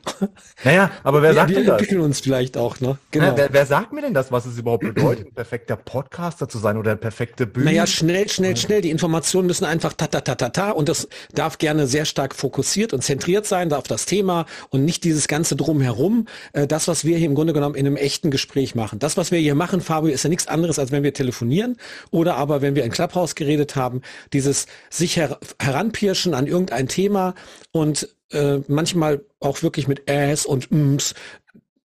Naja, 0.65 0.91
aber 1.03 1.21
wer 1.23 1.35
sagt 1.35 1.51
denn 1.51 1.57
das? 1.57 1.67
Wir 1.67 1.73
entwickeln 1.73 2.01
uns 2.01 2.21
vielleicht 2.21 2.57
auch, 2.57 2.79
ne? 2.79 2.97
Genau. 3.11 3.25
Naja, 3.25 3.37
wer, 3.39 3.53
wer, 3.53 3.67
sagt 3.67 3.93
mir 3.93 4.03
denn 4.03 4.15
das, 4.15 4.31
was 4.31 4.47
es 4.47 4.57
überhaupt 4.57 4.85
bedeutet, 4.85 5.27
ein 5.27 5.35
perfekter 5.35 5.75
Podcaster 5.75 6.49
zu 6.49 6.59
sein 6.59 6.77
oder 6.77 6.93
ein 6.93 7.01
perfekte 7.01 7.47
Bühne? 7.47 7.67
Naja, 7.67 7.89
schnell, 7.89 8.29
schnell, 8.29 8.57
schnell. 8.57 8.83
Die 8.83 8.91
Informationen 8.91 9.49
müssen 9.49 9.65
einfach 9.65 9.95
ta 9.95 10.07
ta 10.07 10.21
ta 10.21 10.37
ta 10.37 10.51
ta 10.51 10.71
und 10.71 10.89
das 10.89 11.09
darf 11.35 11.59
gerne 11.59 11.89
sehr 11.89 12.05
stark 12.05 12.37
fokussiert 12.37 12.93
und 12.93 13.03
zentriert 13.03 13.47
sein 13.47 13.73
auf 13.73 13.85
das 13.85 14.07
Thema 14.07 14.47
und 14.71 14.85
nicht 14.85 15.03
dieses 15.03 15.27
ganze 15.27 15.57
drumherum. 15.57 16.27
Äh, 16.53 16.69
das, 16.69 16.87
was 16.87 17.05
wir 17.05 17.19
hier 17.19 17.27
im 17.27 17.35
Grunde 17.35 17.53
genommen 17.53 17.75
in 17.75 17.87
einem 17.87 17.97
echten 17.97 18.31
Gespräch 18.31 18.77
machen. 18.77 19.01
Das, 19.01 19.17
was 19.17 19.33
wir 19.33 19.41
hier 19.41 19.57
machen, 19.57 19.81
Fabio, 19.81 20.13
ist 20.13 20.23
ja 20.23 20.31
nichts 20.31 20.47
anderes, 20.47 20.79
als 20.79 20.93
wenn 20.93 21.03
wir 21.03 21.15
telefonieren 21.15 21.79
oder 22.13 22.37
aber 22.37 22.63
wenn 22.63 22.77
wir 22.77 22.85
in 22.85 22.93
Clubhouse 22.93 23.35
geredet 23.35 23.75
haben, 23.75 24.03
dieses 24.33 24.67
sich 24.89 25.17
her 25.17 25.39
heranpirschen 25.59 26.35
an 26.35 26.47
irgendein 26.47 26.92
Thema 26.93 27.35
und 27.73 28.09
äh, 28.31 28.59
manchmal 28.69 29.25
auch 29.41 29.63
wirklich 29.63 29.89
mit 29.89 30.09
Äs 30.09 30.47
und 30.47 30.71
Ms 30.71 31.15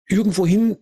irgendwo 0.08 0.46
hin 0.46 0.76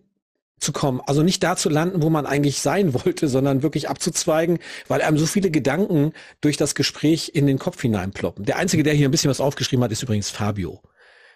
zu 0.59 0.73
kommen. 0.73 1.01
Also 1.05 1.23
nicht 1.23 1.41
da 1.41 1.55
zu 1.55 1.69
landen, 1.69 2.01
wo 2.01 2.09
man 2.09 2.25
eigentlich 2.25 2.59
sein 2.59 2.93
wollte, 3.05 3.27
sondern 3.27 3.63
wirklich 3.63 3.89
abzuzweigen, 3.89 4.59
weil 4.87 5.01
einem 5.01 5.17
so 5.17 5.25
viele 5.25 5.51
Gedanken 5.51 6.13
durch 6.41 6.57
das 6.57 6.75
Gespräch 6.75 7.31
in 7.33 7.47
den 7.47 7.59
Kopf 7.59 7.81
hineinploppen. 7.81 8.45
Der 8.45 8.57
Einzige, 8.57 8.83
der 8.83 8.93
hier 8.93 9.07
ein 9.07 9.11
bisschen 9.11 9.29
was 9.29 9.41
aufgeschrieben 9.41 9.83
hat, 9.83 9.91
ist 9.91 10.03
übrigens 10.03 10.29
Fabio. 10.29 10.81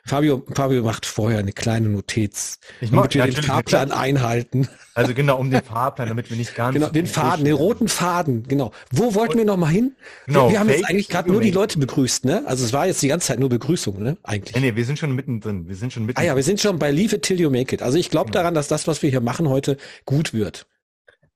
Fabio, 0.06 0.44
Fabio 0.54 0.84
macht 0.84 1.06
vorher 1.06 1.40
eine 1.40 1.54
kleine 1.54 1.88
Notiz, 1.88 2.60
ich 2.82 2.92
damit 2.92 3.14
wir 3.14 3.24
den 3.24 3.42
Fahrplan 3.42 3.94
einhalten. 3.94 4.68
Also 4.96 5.14
genau, 5.14 5.40
um 5.40 5.50
den 5.50 5.64
Fahrplan, 5.64 6.10
damit 6.10 6.30
wir 6.30 6.36
nicht 6.36 6.56
ganz... 6.56 6.74
Genau, 6.74 6.90
den 6.90 7.08
Faden, 7.08 7.46
den 7.46 7.54
roten 7.54 7.88
Faden, 7.88 8.44
genau. 8.44 8.74
Wo 8.92 9.16
wollten 9.16 9.34
Und, 9.34 9.38
wir 9.40 9.46
noch 9.46 9.56
mal 9.56 9.70
hin? 9.70 9.96
Genau, 10.26 10.48
wir, 10.48 10.52
wir 10.52 10.60
haben 10.60 10.70
jetzt 10.70 10.86
eigentlich 10.86 11.08
gerade 11.08 11.32
nur 11.32 11.40
die 11.40 11.52
Leute 11.52 11.80
begrüßt, 11.80 12.26
ne? 12.26 12.44
Also 12.46 12.66
es 12.66 12.74
war 12.74 12.86
jetzt 12.86 13.02
die 13.02 13.08
ganze 13.08 13.28
Zeit 13.28 13.40
nur 13.40 13.48
Begrüßung, 13.48 14.04
ne? 14.04 14.18
Eigentlich. 14.24 14.54
Nee, 14.56 14.72
nee, 14.72 14.76
wir 14.76 14.84
sind 14.84 15.00
schon 15.00 15.14
mittendrin. 15.16 15.70
Wir 15.70 15.76
sind 15.76 15.94
schon 15.94 16.06
mittendrin. 16.06 16.30
Ah 16.30 16.34
ja, 16.34 16.36
wir 16.36 16.44
sind 16.44 16.60
schon 16.60 16.80
bei 16.80 16.92
Leave 16.92 17.16
it 17.16 17.22
till 17.22 17.40
you 17.40 17.50
make 17.50 17.74
it. 17.74 17.82
Also 17.82 17.98
ich 17.98 18.10
glaube 18.10 18.32
genau. 18.32 18.42
daran, 18.42 18.54
dass 18.56 18.68
das, 18.68 18.88
was 18.88 19.02
wir 19.04 19.10
hier 19.10 19.22
machen 19.22 19.48
heute, 19.48 19.78
gut 20.06 20.34
wird. 20.34 20.68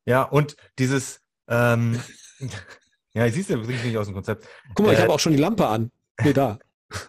Ja, 0.06 0.24
und 0.24 0.58
dieses... 0.78 1.22
Ähm, 1.48 2.02
ja, 3.14 3.26
ich 3.26 3.34
siehst 3.34 3.50
du, 3.50 3.58
bringst 3.58 3.86
nicht 3.86 3.98
aus 3.98 4.08
dem 4.08 4.14
Konzept. 4.14 4.46
Guck 4.76 4.86
mal, 4.86 4.92
äh, 4.92 4.96
ich 4.96 5.02
habe 5.02 5.14
auch 5.14 5.20
schon 5.22 5.32
die 5.32 5.40
Lampe 5.40 5.68
an. 5.68 5.90
Nee, 6.22 6.34
da 6.34 6.60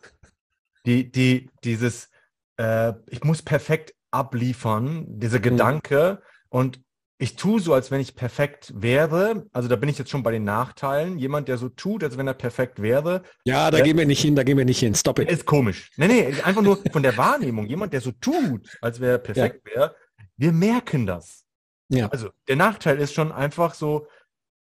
die, 0.89 1.11
die, 1.11 1.51
dieses, 1.65 2.11
äh, 2.57 2.95
ich 3.09 3.23
muss 3.23 3.43
perfekt 3.43 3.95
abliefern, 4.11 5.05
dieser 5.07 5.39
mhm. 5.39 5.43
Gedanke 5.43 6.23
und 6.49 6.81
ich 7.21 7.35
tue 7.35 7.61
so, 7.61 7.75
als 7.75 7.91
wenn 7.91 8.01
ich 8.01 8.15
perfekt 8.15 8.73
wäre. 8.77 9.47
Also 9.53 9.69
da 9.69 9.75
bin 9.75 9.89
ich 9.89 9.99
jetzt 9.99 10.09
schon 10.09 10.23
bei 10.23 10.31
den 10.31 10.45
Nachteilen. 10.45 11.19
Jemand, 11.19 11.49
der 11.49 11.59
so 11.59 11.69
tut, 11.69 12.05
als 12.05 12.17
wenn 12.17 12.29
er 12.29 12.35
perfekt 12.35 12.81
wäre. 12.81 13.25
Ja, 13.45 13.73
da 13.73 13.81
gehen 13.81 13.99
wir 13.99 14.07
nicht 14.07 14.23
hin, 14.23 14.37
da 14.37 14.45
gehen 14.45 14.57
wir 14.57 14.65
nicht 14.65 14.79
hin. 14.79 14.95
Stop 14.95 15.19
it. 15.19 15.29
Ist 15.29 15.45
komisch. 15.45 15.91
Nee, 15.97 16.07
nee, 16.07 16.27
einfach 16.45 16.63
nur 16.63 16.81
von 16.93 17.03
der 17.03 17.17
Wahrnehmung. 17.17 17.67
Jemand, 17.67 17.93
der 17.93 18.01
so 18.01 18.13
tut, 18.13 18.79
als 18.81 19.01
wäre 19.01 19.13
er 19.13 19.19
perfekt 19.19 19.69
ja. 19.69 19.75
wäre. 19.75 19.97
Wir 20.37 20.53
merken 20.53 21.07
das. 21.07 21.45
Ja. 21.89 22.07
Also 22.09 22.31
der 22.47 22.55
Nachteil 22.55 22.99
ist 22.99 23.15
schon 23.15 23.33
einfach 23.33 23.75
so, 23.75 24.07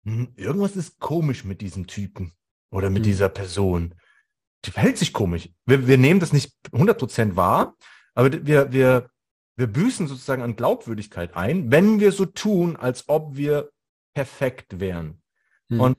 hm, 0.04 0.32
irgendwas 0.36 0.76
ist 0.76 1.00
komisch 1.00 1.44
mit 1.44 1.60
diesem 1.60 1.88
Typen 1.88 2.34
oder 2.70 2.88
mit 2.88 3.02
mhm. 3.02 3.06
dieser 3.06 3.30
Person 3.30 3.96
die 4.64 4.70
verhält 4.70 4.98
sich 4.98 5.12
komisch. 5.12 5.50
Wir, 5.66 5.86
wir 5.86 5.98
nehmen 5.98 6.20
das 6.20 6.32
nicht 6.32 6.52
100% 6.72 7.36
wahr, 7.36 7.76
aber 8.14 8.46
wir, 8.46 8.72
wir, 8.72 9.10
wir 9.56 9.66
büßen 9.66 10.08
sozusagen 10.08 10.42
an 10.42 10.56
Glaubwürdigkeit 10.56 11.36
ein, 11.36 11.70
wenn 11.70 12.00
wir 12.00 12.12
so 12.12 12.26
tun, 12.26 12.76
als 12.76 13.08
ob 13.08 13.36
wir 13.36 13.70
perfekt 14.14 14.80
wären. 14.80 15.22
Hm. 15.70 15.80
Und 15.80 15.98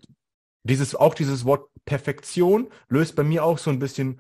dieses, 0.64 0.96
auch 0.96 1.14
dieses 1.14 1.46
Wort 1.46 1.70
Perfektion 1.86 2.70
löst 2.90 3.16
bei 3.16 3.24
mir 3.24 3.44
auch 3.44 3.60
so 3.60 3.70
ein 3.70 3.80
bisschen, 3.80 4.20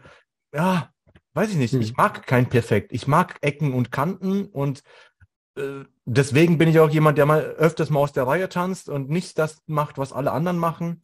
ja, 0.54 0.92
weiß 1.34 1.50
ich 1.50 1.58
nicht, 1.58 1.74
hm. 1.74 1.82
ich 1.82 1.98
mag 1.98 2.28
kein 2.28 2.48
Perfekt. 2.48 2.94
Ich 2.94 3.08
mag 3.08 3.38
Ecken 3.42 3.74
und 3.74 3.92
Kanten 3.92 4.46
und 4.46 4.84
äh, 5.58 5.84
deswegen 6.06 6.58
bin 6.58 6.70
ich 6.70 6.80
auch 6.80 6.90
jemand, 6.90 7.18
der 7.18 7.26
mal 7.26 7.42
öfters 7.42 7.90
mal 7.90 8.00
aus 8.00 8.14
der 8.14 8.28
Reihe 8.28 8.50
tanzt 8.50 8.90
und 8.90 9.10
nicht 9.10 9.40
das 9.40 9.64
macht, 9.66 9.98
was 9.98 10.14
alle 10.14 10.32
anderen 10.32 10.58
machen, 10.58 11.02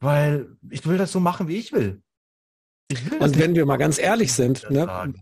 weil 0.00 0.56
ich 0.68 0.86
will 0.86 0.98
das 0.98 1.12
so 1.12 1.20
machen, 1.20 1.48
wie 1.48 1.56
ich 1.56 1.72
will. 1.72 2.02
Und 3.18 3.38
wenn 3.38 3.54
wir 3.54 3.66
mal 3.66 3.76
ganz 3.76 3.98
ehrlich 3.98 4.32
sind, 4.32 4.68
ne, 4.70 5.12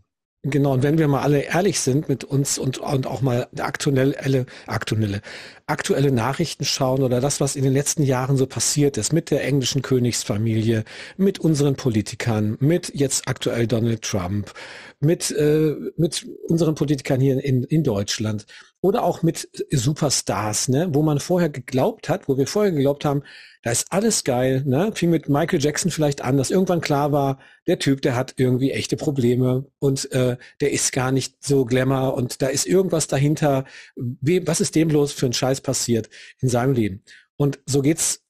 genau, 0.42 0.72
und 0.74 0.82
wenn 0.82 0.98
wir 0.98 1.08
mal 1.08 1.22
alle 1.22 1.40
ehrlich 1.42 1.80
sind 1.80 2.08
mit 2.08 2.24
uns 2.24 2.58
und, 2.58 2.78
und 2.78 3.06
auch 3.06 3.20
mal 3.20 3.48
aktuelle, 3.58 4.46
aktuelle, 4.66 5.20
aktuelle 5.66 6.12
Nachrichten 6.12 6.64
schauen 6.64 7.02
oder 7.02 7.20
das, 7.20 7.40
was 7.40 7.56
in 7.56 7.64
den 7.64 7.72
letzten 7.72 8.02
Jahren 8.02 8.36
so 8.36 8.46
passiert 8.46 8.96
ist 8.96 9.12
mit 9.12 9.30
der 9.30 9.44
englischen 9.44 9.82
Königsfamilie, 9.82 10.84
mit 11.16 11.38
unseren 11.38 11.76
Politikern, 11.76 12.56
mit 12.60 12.92
jetzt 12.94 13.28
aktuell 13.28 13.66
Donald 13.66 14.02
Trump, 14.02 14.52
mit, 15.00 15.30
äh, 15.30 15.74
mit 15.96 16.26
unseren 16.48 16.74
Politikern 16.74 17.20
hier 17.20 17.42
in, 17.42 17.64
in 17.64 17.82
Deutschland 17.82 18.46
oder 18.80 19.02
auch 19.02 19.22
mit 19.22 19.48
Superstars, 19.70 20.68
ne, 20.68 20.88
wo 20.92 21.02
man 21.02 21.18
vorher 21.18 21.48
geglaubt 21.48 22.08
hat, 22.08 22.28
wo 22.28 22.38
wir 22.38 22.46
vorher 22.46 22.72
geglaubt 22.72 23.04
haben, 23.04 23.22
da 23.62 23.72
ist 23.72 23.90
alles 23.90 24.22
geil, 24.22 24.62
ne? 24.64 24.92
Fing 24.94 25.10
mit 25.10 25.28
Michael 25.28 25.60
Jackson 25.60 25.90
vielleicht 25.90 26.22
an, 26.22 26.36
dass 26.36 26.50
irgendwann 26.50 26.80
klar 26.80 27.10
war, 27.10 27.40
der 27.66 27.80
Typ, 27.80 28.02
der 28.02 28.14
hat 28.14 28.34
irgendwie 28.36 28.70
echte 28.70 28.96
Probleme 28.96 29.66
und 29.80 30.10
äh, 30.12 30.36
der 30.60 30.72
ist 30.72 30.92
gar 30.92 31.10
nicht 31.10 31.44
so 31.44 31.64
Glamour 31.64 32.14
und 32.14 32.40
da 32.40 32.46
ist 32.46 32.66
irgendwas 32.66 33.08
dahinter. 33.08 33.64
Wie, 33.96 34.46
was 34.46 34.60
ist 34.60 34.76
dem 34.76 34.88
bloß 34.88 35.12
für 35.12 35.26
ein 35.26 35.32
Scheiß 35.32 35.60
passiert 35.60 36.08
in 36.40 36.48
seinem 36.48 36.74
Leben? 36.74 37.02
Und 37.36 37.58
so 37.66 37.82
geht's 37.82 38.22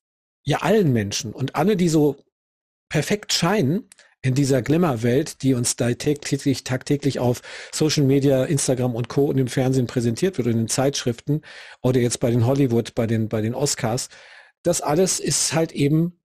ja 0.45 0.59
allen 0.63 0.93
Menschen 0.95 1.35
und 1.35 1.57
alle, 1.57 1.77
die 1.77 1.91
so 1.91 2.17
perfekt 2.89 3.35
scheinen, 3.35 3.89
in 4.29 4.35
dieser 4.35 4.61
Glamour-Welt, 4.61 5.43
die 5.43 5.55
uns 5.55 5.77
da 5.77 5.93
täglich, 5.95 6.63
tagtäglich 6.63 7.19
auf 7.19 7.41
Social 7.73 8.05
Media, 8.05 8.45
Instagram 8.45 8.95
und 8.95 9.09
Co. 9.09 9.25
und 9.25 9.39
im 9.39 9.49
Fernsehen 9.49 9.87
präsentiert 9.87 10.37
wird 10.37 10.47
und 10.47 10.53
in 10.53 10.59
den 10.59 10.69
Zeitschriften 10.69 11.41
oder 11.81 11.99
jetzt 11.99 12.21
bei 12.21 12.31
den 12.31 12.47
Hollywood, 12.47 12.95
bei 12.95 13.07
den, 13.07 13.29
bei 13.29 13.41
den 13.41 13.55
Oscars, 13.55 14.11
das 14.63 14.83
alles 14.83 15.19
ist 15.19 15.55
halt 15.55 15.73
eben 15.73 16.21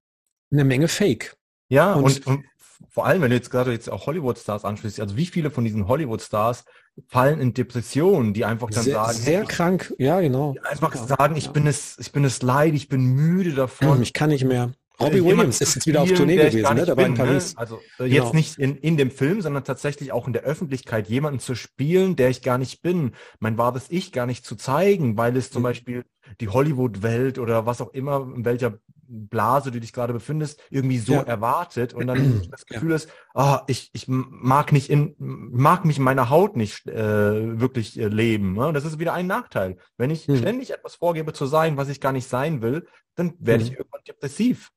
eine 0.52 0.66
Menge 0.66 0.90
Fake. 0.90 1.38
Ja, 1.70 1.94
und, 1.94 2.04
und, 2.04 2.28
und 2.28 2.46
vor 2.90 3.06
allem, 3.06 3.22
wenn 3.22 3.30
du 3.30 3.38
jetzt 3.38 3.50
gerade 3.50 3.72
jetzt 3.72 3.90
auch 3.90 4.06
Hollywood-Stars 4.06 4.66
anschließt, 4.66 5.00
also 5.00 5.16
wie 5.16 5.26
viele 5.26 5.50
von 5.50 5.64
diesen 5.64 5.88
Hollywood-Stars 5.88 6.66
fallen 7.08 7.40
in 7.40 7.54
Depressionen, 7.54 8.34
die 8.34 8.44
einfach 8.44 8.70
dann 8.70 8.84
sehr, 8.84 8.96
sagen, 8.96 9.18
sehr 9.18 9.44
krank, 9.46 9.94
ja 9.98 10.20
genau. 10.20 10.56
Einfach 10.64 10.94
sagen, 10.94 11.38
ich 11.38 11.52
bin 11.52 11.68
es, 11.68 11.98
ich 12.00 12.12
bin 12.12 12.26
es 12.26 12.42
leid, 12.42 12.74
ich 12.74 12.90
bin 12.90 13.02
müde 13.02 13.54
davon. 13.54 14.02
Ich 14.02 14.12
kann 14.12 14.30
nicht 14.30 14.44
mehr. 14.44 14.74
Robbie 15.00 15.24
Williams 15.24 15.60
ist 15.60 15.76
jetzt 15.76 15.88
wieder 15.88 16.02
auf 16.02 16.12
Tournee 16.14 16.36
gewesen, 16.36 16.76
ne? 16.76 16.86
Der 16.86 16.98
war 16.98 17.06
in 17.06 17.14
ne? 17.14 17.18
Paris. 17.18 17.54
Ne? 17.54 17.60
Also 17.60 17.80
äh, 17.98 18.10
genau. 18.10 18.24
jetzt 18.24 18.34
nicht 18.34 18.58
in, 18.60 18.78
in 18.78 18.98
dem 18.98 19.12
Film, 19.12 19.42
sondern 19.42 19.64
tatsächlich 19.64 20.12
auch 20.12 20.28
in 20.28 20.34
der 20.34 20.44
Öffentlichkeit 20.44 21.08
jemanden 21.08 21.40
zu 21.40 21.56
spielen, 21.56 22.16
der 22.16 22.30
ich 22.30 22.42
gar 22.42 22.58
nicht 22.58 22.82
bin, 22.82 23.14
mein 23.40 23.58
wahres 23.58 23.86
Ich 23.90 24.12
gar 24.12 24.26
nicht 24.26 24.46
zu 24.46 24.56
zeigen, 24.56 25.18
weil 25.18 25.36
es 25.36 25.50
zum 25.50 25.62
mhm. 25.62 25.64
Beispiel 25.64 26.06
die 26.40 26.50
Hollywood-Welt 26.50 27.40
oder 27.40 27.66
was 27.66 27.82
auch 27.82 27.94
immer, 27.94 28.32
in 28.36 28.46
welcher 28.46 28.80
Blase 29.06 29.72
du 29.72 29.80
dich 29.80 29.94
gerade 29.94 30.14
befindest, 30.14 30.62
irgendwie 30.70 30.98
so 30.98 31.14
ja. 31.14 31.22
erwartet 31.24 31.94
und 31.94 32.08
dann 32.08 32.48
das 32.52 32.66
Gefühl 32.66 32.92
ja. 32.92 32.96
ist, 32.96 33.10
ah, 33.34 33.64
ich, 33.68 33.90
ich 33.94 34.06
mag 34.08 34.72
nicht 34.72 34.90
in, 34.90 35.16
mag 35.18 35.86
mich 35.86 35.98
in 35.98 36.04
meiner 36.04 36.30
Haut 36.30 36.56
nicht 36.56 36.88
äh, 36.88 37.60
wirklich 37.60 38.00
äh, 38.00 38.08
leben. 38.08 38.54
Ne? 38.54 38.74
Das 38.74 38.86
ist 38.86 39.00
wieder 39.00 39.14
ein 39.14 39.28
Nachteil. 39.28 39.78
Wenn 39.98 40.10
ich 40.10 40.28
mhm. 40.28 40.38
ständig 40.38 40.72
etwas 40.72 40.96
vorgebe 40.96 41.34
zu 41.34 41.46
sein, 41.46 41.78
was 41.78 41.90
ich 41.90 42.00
gar 42.00 42.12
nicht 42.12 42.28
sein 42.28 42.62
will, 42.62 42.88
dann 43.16 43.34
werde 43.40 43.64
mhm. 43.64 43.70
ich 43.70 43.78
irgendwann 43.78 44.02
depressiv. 44.08 44.72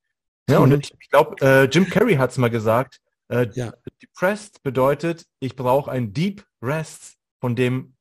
Ja, 0.49 0.59
und 0.59 0.71
ich, 0.71 0.93
ich 0.99 1.09
glaube, 1.09 1.35
äh, 1.41 1.65
Jim 1.65 1.89
Carrey 1.89 2.15
hat 2.15 2.31
es 2.31 2.37
mal 2.37 2.49
gesagt, 2.49 2.99
äh, 3.29 3.47
ja. 3.53 3.73
depressed 4.01 4.63
bedeutet, 4.63 5.25
ich 5.39 5.55
brauche 5.55 5.91
ein 5.91 6.13
Deep 6.13 6.45
Rest 6.61 7.17
von 7.41 7.55
dem, 7.55 7.95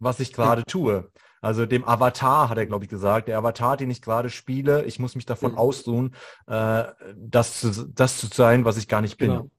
was 0.00 0.20
ich 0.20 0.32
gerade 0.32 0.62
ja. 0.62 0.64
tue. 0.64 1.10
Also 1.40 1.66
dem 1.66 1.86
Avatar 1.86 2.48
hat 2.48 2.58
er, 2.58 2.66
glaube 2.66 2.84
ich, 2.84 2.90
gesagt, 2.90 3.28
der 3.28 3.38
Avatar, 3.38 3.76
den 3.76 3.90
ich 3.90 4.02
gerade 4.02 4.28
spiele, 4.28 4.84
ich 4.84 4.98
muss 4.98 5.14
mich 5.14 5.26
davon 5.26 5.52
mhm. 5.52 5.58
ausruhen, 5.58 6.14
äh, 6.46 6.84
das, 7.16 7.60
zu, 7.60 7.88
das 7.88 8.18
zu 8.18 8.26
sein, 8.26 8.64
was 8.64 8.76
ich 8.76 8.88
gar 8.88 9.00
nicht 9.00 9.18
bin. 9.18 9.30
Genau. 9.30 9.50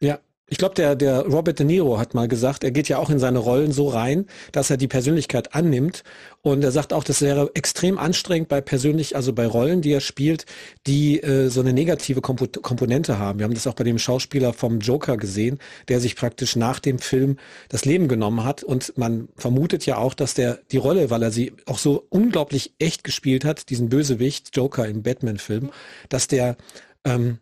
Ja, 0.00 0.18
ich 0.48 0.58
glaube, 0.58 0.76
der, 0.76 0.94
der 0.94 1.26
Robert 1.26 1.58
De 1.58 1.66
Niro 1.66 1.98
hat 1.98 2.14
mal 2.14 2.28
gesagt, 2.28 2.62
er 2.62 2.70
geht 2.70 2.88
ja 2.88 2.98
auch 2.98 3.10
in 3.10 3.18
seine 3.18 3.40
Rollen 3.40 3.72
so 3.72 3.88
rein, 3.88 4.26
dass 4.52 4.70
er 4.70 4.76
die 4.76 4.86
Persönlichkeit 4.86 5.54
annimmt. 5.56 6.04
Und 6.40 6.62
er 6.62 6.70
sagt 6.70 6.92
auch, 6.92 7.02
das 7.02 7.20
wäre 7.20 7.50
extrem 7.54 7.98
anstrengend 7.98 8.48
bei 8.48 8.60
persönlich, 8.60 9.16
also 9.16 9.32
bei 9.32 9.44
Rollen, 9.44 9.82
die 9.82 9.90
er 9.90 10.00
spielt, 10.00 10.46
die 10.86 11.20
äh, 11.20 11.48
so 11.48 11.60
eine 11.60 11.72
negative 11.72 12.20
Kompo 12.20 12.46
Komponente 12.62 13.18
haben. 13.18 13.40
Wir 13.40 13.44
haben 13.44 13.54
das 13.54 13.66
auch 13.66 13.74
bei 13.74 13.82
dem 13.82 13.98
Schauspieler 13.98 14.52
vom 14.52 14.78
Joker 14.78 15.16
gesehen, 15.16 15.58
der 15.88 15.98
sich 15.98 16.14
praktisch 16.14 16.54
nach 16.54 16.78
dem 16.78 17.00
Film 17.00 17.38
das 17.68 17.84
Leben 17.84 18.06
genommen 18.06 18.44
hat. 18.44 18.62
Und 18.62 18.96
man 18.96 19.28
vermutet 19.34 19.84
ja 19.84 19.98
auch, 19.98 20.14
dass 20.14 20.34
der 20.34 20.60
die 20.70 20.76
Rolle, 20.76 21.10
weil 21.10 21.24
er 21.24 21.32
sie 21.32 21.54
auch 21.66 21.78
so 21.78 22.06
unglaublich 22.08 22.72
echt 22.78 23.02
gespielt 23.02 23.44
hat, 23.44 23.68
diesen 23.68 23.88
Bösewicht 23.88 24.56
Joker 24.56 24.86
im 24.86 25.02
Batman-Film, 25.02 25.70
dass 26.08 26.28
der 26.28 26.56
ähm, 27.04 27.38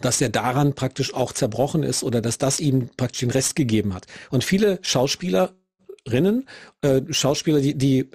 dass 0.00 0.20
er 0.20 0.28
daran 0.28 0.74
praktisch 0.74 1.14
auch 1.14 1.32
zerbrochen 1.32 1.82
ist 1.82 2.02
oder 2.02 2.20
dass 2.20 2.38
das 2.38 2.60
ihm 2.60 2.88
praktisch 2.96 3.20
den 3.20 3.30
Rest 3.30 3.56
gegeben 3.56 3.94
hat. 3.94 4.06
Und 4.30 4.44
viele 4.44 4.78
Schauspielerinnen, 4.82 6.48
äh, 6.82 7.02
Schauspieler, 7.10 7.60
die, 7.60 7.76
die 7.76 8.00
äh, 8.00 8.08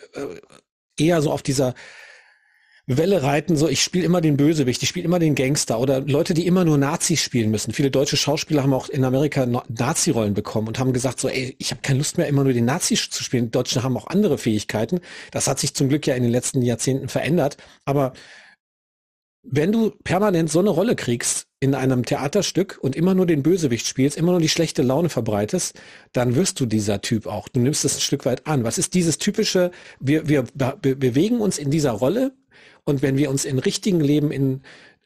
eher 0.97 1.21
so 1.21 1.31
auf 1.31 1.43
dieser 1.43 1.73
Welle 2.89 3.21
reiten, 3.21 3.57
so 3.57 3.67
ich 3.67 3.83
spiele 3.83 4.05
immer 4.05 4.21
den 4.21 4.37
Bösewicht, 4.37 4.81
ich 4.81 4.87
spiele 4.87 5.05
immer 5.05 5.19
den 5.19 5.35
Gangster 5.35 5.77
oder 5.79 5.99
Leute, 5.99 6.33
die 6.33 6.47
immer 6.47 6.63
nur 6.63 6.77
Nazis 6.77 7.21
spielen 7.21 7.51
müssen. 7.51 7.73
Viele 7.73 7.91
deutsche 7.91 8.15
Schauspieler 8.15 8.63
haben 8.63 8.73
auch 8.73 8.87
in 8.87 9.03
Amerika 9.03 9.45
Nazi-Rollen 9.45 10.33
bekommen 10.33 10.69
und 10.69 10.79
haben 10.79 10.93
gesagt, 10.93 11.19
so 11.19 11.27
ey, 11.27 11.53
ich 11.59 11.71
habe 11.71 11.81
keine 11.81 11.97
Lust 11.99 12.17
mehr, 12.17 12.27
immer 12.27 12.45
nur 12.45 12.53
den 12.53 12.63
Nazis 12.63 13.09
zu 13.09 13.25
spielen. 13.25 13.45
Die 13.45 13.51
Deutschen 13.51 13.83
haben 13.83 13.97
auch 13.97 14.07
andere 14.07 14.37
Fähigkeiten. 14.37 15.01
Das 15.31 15.49
hat 15.49 15.59
sich 15.59 15.73
zum 15.73 15.89
Glück 15.89 16.07
ja 16.07 16.15
in 16.15 16.23
den 16.23 16.31
letzten 16.31 16.61
Jahrzehnten 16.61 17.09
verändert. 17.09 17.57
Aber 17.83 18.13
wenn 19.43 19.73
du 19.73 19.91
permanent 20.05 20.49
so 20.49 20.59
eine 20.59 20.69
Rolle 20.69 20.95
kriegst 20.95 21.46
in 21.59 21.73
einem 21.73 22.05
Theaterstück 22.05 22.77
und 22.81 22.95
immer 22.95 23.15
nur 23.15 23.25
den 23.25 23.41
Bösewicht 23.41 23.87
spielst, 23.87 24.17
immer 24.17 24.31
nur 24.31 24.41
die 24.41 24.49
schlechte 24.49 24.83
Laune 24.83 25.09
verbreitest, 25.09 25.79
dann 26.13 26.35
wirst 26.35 26.59
du 26.59 26.65
dieser 26.65 27.01
Typ 27.01 27.25
auch. 27.25 27.47
Du 27.47 27.59
nimmst 27.59 27.83
es 27.83 27.95
ein 27.95 28.01
Stück 28.01 28.25
weit 28.25 28.45
an. 28.45 28.63
Was 28.63 28.77
ist 28.77 28.93
dieses 28.93 29.17
typische, 29.17 29.71
wir, 29.99 30.27
wir 30.27 30.43
be 30.53 30.95
bewegen 30.95 31.39
uns 31.39 31.57
in 31.57 31.71
dieser 31.71 31.91
Rolle 31.91 32.33
und 32.83 33.01
wenn 33.01 33.17
wir 33.17 33.29
uns 33.31 33.43
im 33.43 33.57
richtigen 33.57 33.99
Leben 33.99 34.31
in 34.31 34.61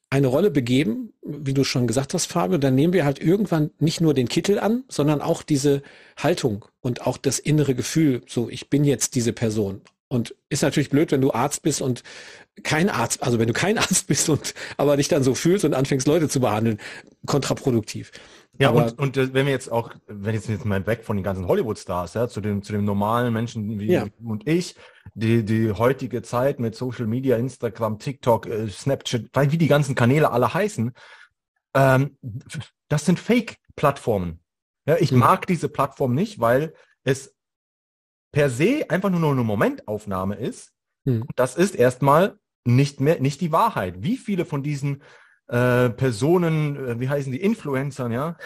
eine 0.10 0.28
Rolle 0.28 0.52
begeben, 0.52 1.14
wie 1.22 1.54
du 1.54 1.64
schon 1.64 1.88
gesagt 1.88 2.14
hast, 2.14 2.26
Fabio, 2.26 2.58
dann 2.58 2.76
nehmen 2.76 2.92
wir 2.92 3.06
halt 3.06 3.20
irgendwann 3.20 3.72
nicht 3.80 4.02
nur 4.02 4.14
den 4.14 4.28
Kittel 4.28 4.60
an, 4.60 4.84
sondern 4.90 5.22
auch 5.22 5.42
diese 5.42 5.82
Haltung 6.18 6.66
und 6.82 7.08
auch 7.08 7.18
das 7.18 7.40
innere 7.40 7.76
Gefühl, 7.76 8.22
so 8.28 8.50
ich 8.50 8.70
bin 8.70 8.84
jetzt 8.84 9.16
diese 9.16 9.32
Person. 9.32 9.82
Und 10.12 10.36
ist 10.50 10.62
natürlich 10.62 10.90
blöd, 10.90 11.14
wenn 11.14 11.22
du 11.22 11.32
Arzt 11.32 11.62
bist 11.62 11.82
und 11.82 12.04
kein 12.64 12.90
Arzt, 12.90 13.24
also 13.24 13.40
wenn 13.40 13.48
du 13.48 13.54
kein 13.54 13.78
Arzt 13.78 14.08
bist 14.08 14.28
und 14.28 14.54
aber 14.76 14.98
dich 14.98 15.08
dann 15.08 15.24
so 15.24 15.34
fühlst 15.36 15.64
und 15.64 15.74
anfängst, 15.74 16.06
Leute 16.06 16.28
zu 16.28 16.42
behandeln, 16.42 16.80
kontraproduktiv. 17.26 18.12
Ja, 18.60 18.72
aber, 18.72 18.88
und, 18.88 19.00
und 19.00 19.18
äh, 19.18 19.34
wenn 19.34 19.46
wir 19.46 19.54
jetzt 19.54 19.72
auch, 19.72 19.92
wenn 20.08 20.36
jetzt 20.36 20.50
jetzt 20.50 20.66
mal 20.66 20.86
weg 20.86 21.06
von 21.06 21.16
den 21.16 21.24
ganzen 21.24 21.48
Hollywood-Stars, 21.48 22.16
ja, 22.16 22.28
zu 22.28 22.42
dem, 22.42 22.62
zu 22.62 22.74
dem 22.74 22.84
normalen 22.84 23.32
Menschen 23.32 23.80
wie 23.80 23.90
ja. 23.90 24.06
und 24.22 24.46
ich, 24.50 24.76
die, 25.14 25.46
die 25.46 25.72
heutige 25.72 26.22
Zeit 26.24 26.60
mit 26.60 26.76
Social 26.76 27.08
Media, 27.08 27.38
Instagram, 27.38 27.98
TikTok, 27.98 28.48
äh, 28.48 28.68
Snapchat, 28.68 29.28
weil 29.32 29.54
wie 29.54 29.58
die 29.58 29.70
ganzen 29.70 29.96
Kanäle 29.96 30.32
alle 30.32 30.54
heißen, 30.54 30.92
ähm, 31.74 32.18
das 32.90 33.06
sind 33.06 33.18
Fake-Plattformen. 33.18 34.42
Ja, 34.86 34.98
ich 35.00 35.14
mhm. 35.14 35.20
mag 35.20 35.48
diese 35.48 35.70
Plattform 35.70 36.14
nicht, 36.14 36.42
weil 36.42 36.74
es 37.06 37.34
per 38.32 38.50
se 38.50 38.90
einfach 38.90 39.10
nur 39.10 39.32
eine 39.32 39.44
Momentaufnahme 39.44 40.36
ist. 40.36 40.74
Hm. 41.06 41.26
Das 41.36 41.56
ist 41.56 41.76
erstmal 41.76 42.38
nicht 42.66 43.00
mehr, 43.00 43.20
nicht 43.20 43.42
die 43.42 43.52
Wahrheit. 43.52 43.96
Wie 44.00 44.18
viele 44.18 44.46
von 44.46 44.64
diesen 44.64 45.04
äh, 45.48 45.90
Personen, 45.90 46.76
äh, 46.76 47.00
wie 47.00 47.10
heißen 47.10 47.32
die 47.32 47.42
Influencern, 47.42 48.12
ja? 48.12 48.38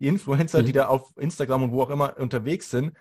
Die 0.00 0.08
Influencer, 0.08 0.58
hm. 0.58 0.66
die 0.66 0.72
da 0.72 0.86
auf 0.86 1.12
Instagram 1.16 1.64
und 1.64 1.72
wo 1.72 1.82
auch 1.82 1.90
immer 1.90 2.18
unterwegs 2.18 2.70
sind, 2.70 2.96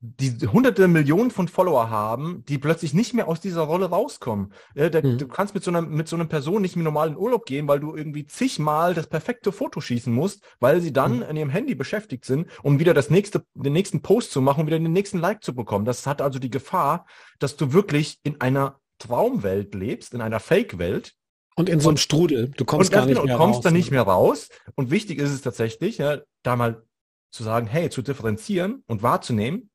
die 0.00 0.46
hunderte 0.46 0.86
Millionen 0.86 1.30
von 1.30 1.48
Follower 1.48 1.90
haben, 1.90 2.44
die 2.48 2.58
plötzlich 2.58 2.94
nicht 2.94 3.14
mehr 3.14 3.26
aus 3.26 3.40
dieser 3.40 3.62
Rolle 3.62 3.86
rauskommen. 3.86 4.52
Ja, 4.74 4.88
da, 4.90 5.00
mhm. 5.00 5.18
Du 5.18 5.26
kannst 5.26 5.54
mit 5.54 5.64
so, 5.64 5.70
einer, 5.70 5.82
mit 5.82 6.08
so 6.08 6.16
einer 6.16 6.26
Person 6.26 6.62
nicht 6.62 6.76
mehr 6.76 6.84
normal 6.84 7.08
in 7.08 7.16
Urlaub 7.16 7.46
gehen, 7.46 7.66
weil 7.66 7.80
du 7.80 7.96
irgendwie 7.96 8.26
zigmal 8.26 8.94
das 8.94 9.08
perfekte 9.08 9.50
Foto 9.50 9.80
schießen 9.80 10.12
musst, 10.12 10.44
weil 10.60 10.80
sie 10.80 10.92
dann 10.92 11.16
mhm. 11.16 11.22
in 11.22 11.36
ihrem 11.36 11.50
Handy 11.50 11.74
beschäftigt 11.74 12.24
sind, 12.24 12.48
um 12.62 12.78
wieder 12.78 12.94
das 12.94 13.10
nächste, 13.10 13.44
den 13.54 13.72
nächsten 13.72 14.02
Post 14.02 14.30
zu 14.30 14.40
machen, 14.40 14.60
um 14.60 14.66
wieder 14.66 14.78
den 14.78 14.92
nächsten 14.92 15.18
Like 15.18 15.42
zu 15.42 15.54
bekommen. 15.54 15.84
Das 15.84 16.06
hat 16.06 16.22
also 16.22 16.38
die 16.38 16.50
Gefahr, 16.50 17.06
dass 17.38 17.56
du 17.56 17.72
wirklich 17.72 18.18
in 18.22 18.40
einer 18.40 18.78
Traumwelt 18.98 19.74
lebst, 19.74 20.14
in 20.14 20.20
einer 20.20 20.40
Fake-Welt, 20.40 21.14
und 21.56 21.68
in 21.68 21.80
so 21.80 21.88
einem 21.88 21.96
Strudel. 21.96 22.50
Du 22.56 22.64
kommst 22.64 22.92
gar 22.92 23.04
nicht 23.04 23.16
genau, 23.16 23.24
mehr 23.24 23.34
raus. 23.34 23.44
Kommst 23.50 23.64
da 23.64 23.72
nicht 23.72 23.90
mehr 23.90 24.02
raus. 24.02 24.48
Und 24.76 24.92
wichtig 24.92 25.18
ist 25.18 25.32
es 25.32 25.40
tatsächlich, 25.40 25.98
ja, 25.98 26.18
da 26.44 26.54
mal 26.54 26.84
zu 27.32 27.42
sagen, 27.42 27.66
hey, 27.66 27.90
zu 27.90 28.00
differenzieren 28.00 28.84
und 28.86 29.02
wahrzunehmen, 29.02 29.68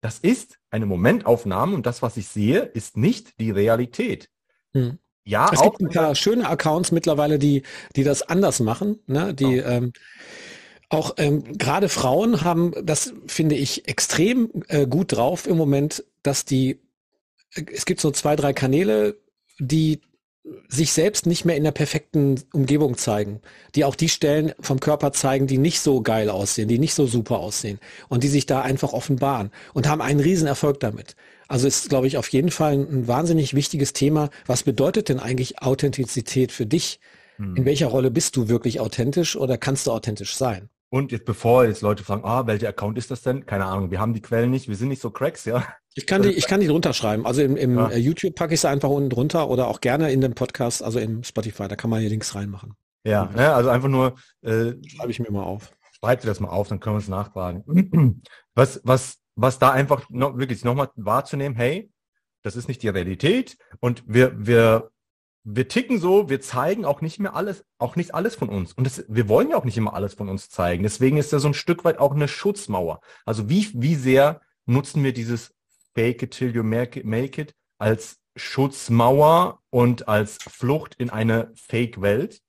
das 0.00 0.18
ist 0.18 0.58
eine 0.70 0.86
Momentaufnahme 0.86 1.74
und 1.74 1.86
das, 1.86 2.02
was 2.02 2.16
ich 2.16 2.28
sehe, 2.28 2.60
ist 2.60 2.96
nicht 2.96 3.38
die 3.40 3.50
Realität. 3.50 4.30
Hm. 4.72 4.98
Ja, 5.24 5.50
es 5.52 5.60
auch 5.60 5.76
gibt 5.76 5.80
ein 5.82 5.94
paar 5.94 6.14
schöne 6.14 6.48
Accounts 6.48 6.92
mittlerweile, 6.92 7.38
die, 7.38 7.62
die 7.94 8.04
das 8.04 8.22
anders 8.22 8.60
machen, 8.60 9.00
ne? 9.06 9.34
die 9.34 9.60
oh. 9.60 9.66
ähm, 9.66 9.92
auch 10.88 11.14
ähm, 11.18 11.44
gerade 11.56 11.88
Frauen 11.88 12.42
haben, 12.42 12.72
das 12.82 13.14
finde 13.26 13.54
ich 13.54 13.86
extrem 13.86 14.50
äh, 14.68 14.86
gut 14.86 15.12
drauf 15.12 15.46
im 15.46 15.56
Moment, 15.56 16.04
dass 16.22 16.44
die, 16.44 16.80
äh, 17.54 17.64
es 17.72 17.84
gibt 17.84 18.00
so 18.00 18.10
zwei, 18.10 18.34
drei 18.34 18.52
Kanäle, 18.52 19.18
die 19.58 20.00
sich 20.68 20.92
selbst 20.92 21.26
nicht 21.26 21.44
mehr 21.44 21.56
in 21.56 21.64
der 21.64 21.70
perfekten 21.70 22.42
Umgebung 22.52 22.96
zeigen, 22.96 23.40
die 23.74 23.84
auch 23.84 23.94
die 23.94 24.08
Stellen 24.08 24.52
vom 24.60 24.80
Körper 24.80 25.12
zeigen, 25.12 25.46
die 25.46 25.58
nicht 25.58 25.80
so 25.80 26.00
geil 26.00 26.30
aussehen, 26.30 26.68
die 26.68 26.78
nicht 26.78 26.94
so 26.94 27.06
super 27.06 27.38
aussehen 27.38 27.78
und 28.08 28.24
die 28.24 28.28
sich 28.28 28.46
da 28.46 28.62
einfach 28.62 28.92
offenbaren 28.92 29.50
und 29.74 29.86
haben 29.86 30.00
einen 30.00 30.20
riesen 30.20 30.46
Erfolg 30.46 30.80
damit. 30.80 31.14
Also 31.48 31.66
ist, 31.66 31.88
glaube 31.88 32.06
ich, 32.06 32.16
auf 32.16 32.28
jeden 32.28 32.50
Fall 32.50 32.72
ein, 32.72 32.88
ein 32.88 33.08
wahnsinnig 33.08 33.54
wichtiges 33.54 33.92
Thema. 33.92 34.30
Was 34.46 34.62
bedeutet 34.62 35.08
denn 35.08 35.20
eigentlich 35.20 35.60
Authentizität 35.62 36.52
für 36.52 36.66
dich? 36.66 37.00
Hm. 37.36 37.56
In 37.56 37.64
welcher 37.64 37.88
Rolle 37.88 38.10
bist 38.10 38.36
du 38.36 38.48
wirklich 38.48 38.80
authentisch 38.80 39.36
oder 39.36 39.58
kannst 39.58 39.86
du 39.86 39.92
authentisch 39.92 40.36
sein? 40.36 40.70
Und 40.92 41.12
jetzt 41.12 41.24
bevor 41.24 41.64
jetzt 41.64 41.82
Leute 41.82 42.02
fragen, 42.02 42.24
ah, 42.24 42.48
welcher 42.48 42.68
Account 42.68 42.98
ist 42.98 43.12
das 43.12 43.22
denn? 43.22 43.46
Keine 43.46 43.64
Ahnung, 43.64 43.92
wir 43.92 44.00
haben 44.00 44.12
die 44.12 44.20
Quellen 44.20 44.50
nicht, 44.50 44.68
wir 44.68 44.74
sind 44.74 44.88
nicht 44.88 45.00
so 45.00 45.10
Cracks, 45.10 45.44
ja. 45.44 45.64
Ich 45.94 46.06
kann 46.06 46.22
die, 46.22 46.30
ich 46.30 46.48
kann 46.48 46.60
die 46.60 46.66
drunter 46.66 46.92
schreiben. 46.92 47.26
Also 47.26 47.42
im, 47.42 47.56
im 47.56 47.76
ja. 47.76 47.90
Äh, 47.90 47.98
YouTube 47.98 48.34
packe 48.34 48.54
ich 48.54 48.60
sie 48.60 48.68
einfach 48.68 48.88
unten 48.88 49.08
drunter 49.08 49.48
oder 49.48 49.68
auch 49.68 49.80
gerne 49.80 50.10
in 50.10 50.20
dem 50.20 50.34
Podcast, 50.34 50.82
also 50.82 50.98
im 50.98 51.22
Spotify, 51.22 51.68
da 51.68 51.76
kann 51.76 51.90
man 51.90 52.00
hier 52.00 52.10
Links 52.10 52.34
reinmachen. 52.34 52.74
Ja, 53.04 53.30
ja 53.36 53.54
also 53.54 53.70
einfach 53.70 53.88
nur 53.88 54.16
äh, 54.42 54.72
schreibe 54.86 55.10
ich 55.10 55.20
mir 55.20 55.30
mal 55.30 55.44
auf. 55.44 55.72
Schreib 56.00 56.22
dir 56.22 56.26
das 56.26 56.40
mal 56.40 56.48
auf, 56.48 56.68
dann 56.68 56.80
können 56.80 56.96
wir 56.96 57.00
es 57.00 57.08
nachfragen. 57.08 58.22
Was, 58.56 58.80
was, 58.82 59.18
was 59.36 59.60
da 59.60 59.70
einfach 59.70 60.10
noch, 60.10 60.36
wirklich 60.36 60.64
nochmal 60.64 60.90
wahrzunehmen, 60.96 61.56
hey, 61.56 61.88
das 62.42 62.56
ist 62.56 62.66
nicht 62.66 62.82
die 62.82 62.88
Realität 62.88 63.56
und 63.78 64.02
wir, 64.06 64.32
wir 64.36 64.90
wir 65.44 65.68
ticken 65.68 65.98
so, 65.98 66.28
wir 66.28 66.40
zeigen 66.40 66.84
auch 66.84 67.00
nicht 67.00 67.18
mehr 67.18 67.34
alles, 67.34 67.64
auch 67.78 67.96
nicht 67.96 68.14
alles 68.14 68.34
von 68.34 68.48
uns. 68.48 68.72
Und 68.72 68.84
das, 68.84 69.04
wir 69.08 69.28
wollen 69.28 69.50
ja 69.50 69.56
auch 69.56 69.64
nicht 69.64 69.78
immer 69.78 69.94
alles 69.94 70.14
von 70.14 70.28
uns 70.28 70.50
zeigen. 70.50 70.82
Deswegen 70.82 71.16
ist 71.16 71.32
da 71.32 71.38
so 71.38 71.48
ein 71.48 71.54
Stück 71.54 71.84
weit 71.84 71.98
auch 71.98 72.14
eine 72.14 72.28
Schutzmauer. 72.28 73.00
Also 73.24 73.48
wie, 73.48 73.68
wie 73.74 73.94
sehr 73.94 74.40
nutzen 74.66 75.02
wir 75.02 75.12
dieses 75.12 75.54
Fake 75.94 76.22
it 76.22 76.32
till 76.32 76.54
you 76.54 76.62
make 76.62 77.00
it, 77.40 77.54
als 77.78 78.18
Schutzmauer 78.36 79.60
und 79.70 80.08
als 80.08 80.38
Flucht 80.42 80.94
in 80.96 81.10
eine 81.10 81.52
Fake-Welt? 81.54 82.40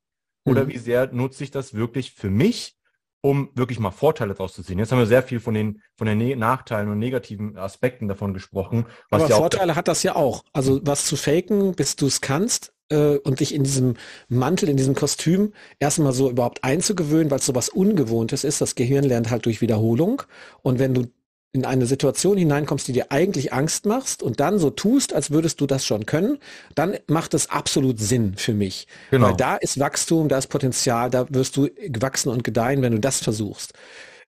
Oder 0.46 0.66
mhm. 0.66 0.70
wie 0.70 0.78
sehr 0.78 1.12
nutze 1.12 1.44
ich 1.44 1.52
das 1.52 1.74
wirklich 1.74 2.14
für 2.14 2.30
mich, 2.30 2.76
um 3.22 3.52
wirklich 3.54 3.80
mal 3.80 3.92
Vorteile 3.92 4.34
daraus 4.34 4.54
zu 4.54 4.64
ziehen? 4.64 4.80
Jetzt 4.80 4.92
haben 4.92 5.00
wir 5.00 5.06
sehr 5.06 5.24
viel 5.24 5.40
von 5.40 5.54
den, 5.54 5.82
von 5.96 6.08
den 6.08 6.18
ne 6.18 6.36
Nachteilen 6.36 6.90
und 6.90 7.00
negativen 7.00 7.58
Aspekten 7.58 8.08
davon 8.08 8.34
gesprochen. 8.34 8.86
Aber 9.10 9.28
ja 9.28 9.38
Vorteile 9.38 9.76
hat 9.76 9.88
das 9.88 10.04
ja 10.04 10.16
auch. 10.16 10.44
Also 10.54 10.82
was 10.84 11.06
zu 11.06 11.16
faken, 11.16 11.74
bis 11.74 11.96
du 11.96 12.08
es 12.08 12.22
kannst, 12.22 12.74
äh, 12.92 13.18
und 13.18 13.40
dich 13.40 13.56
in 13.56 13.64
diesem 13.64 13.96
Mantel, 14.28 14.70
in 14.70 14.78
diesem 14.78 14.94
Kostüm 14.94 15.54
erstmal 15.80 16.14
so 16.14 16.30
überhaupt 16.30 16.64
einzugewöhnen, 16.64 17.32
weil 17.32 17.40
es 17.40 17.46
so 17.46 17.56
was 17.56 17.70
Ungewohntes 17.70 18.44
ist. 18.44 18.62
Das 18.62 18.76
Gehirn 18.76 19.04
lernt 19.04 19.32
halt 19.32 19.46
durch 19.46 19.62
Wiederholung. 19.62 20.24
Und 20.62 20.78
wenn 20.78 20.94
du 20.94 21.06
in 21.54 21.66
eine 21.66 21.86
Situation 21.86 22.38
hineinkommst, 22.38 22.88
die 22.88 22.94
dir 22.94 23.12
eigentlich 23.12 23.52
Angst 23.52 23.86
machst 23.86 24.24
und 24.24 24.40
dann 24.40 24.58
so 24.58 24.70
tust, 24.70 25.14
als 25.14 25.32
würdest 25.32 25.60
du 25.60 25.68
das 25.68 25.86
schon 25.86 26.06
können, 26.06 26.38
dann 26.76 26.98
macht 27.08 27.34
es 27.34 27.50
absolut 27.50 28.00
Sinn 28.00 28.36
für 28.38 28.54
mich. 28.54 28.88
Genau. 29.10 29.28
Weil 29.28 29.36
da 29.36 29.56
ist 29.58 29.78
Wachstum, 29.78 30.30
da 30.30 30.38
ist 30.38 30.48
Potenzial, 30.48 31.10
da 31.10 31.26
wirst 31.30 31.58
du 31.58 31.68
wachsen 32.00 32.30
und 32.30 32.44
gedeihen, 32.44 32.82
wenn 32.82 32.94
du 32.94 33.00
das 33.00 33.20
versuchst. 33.20 33.74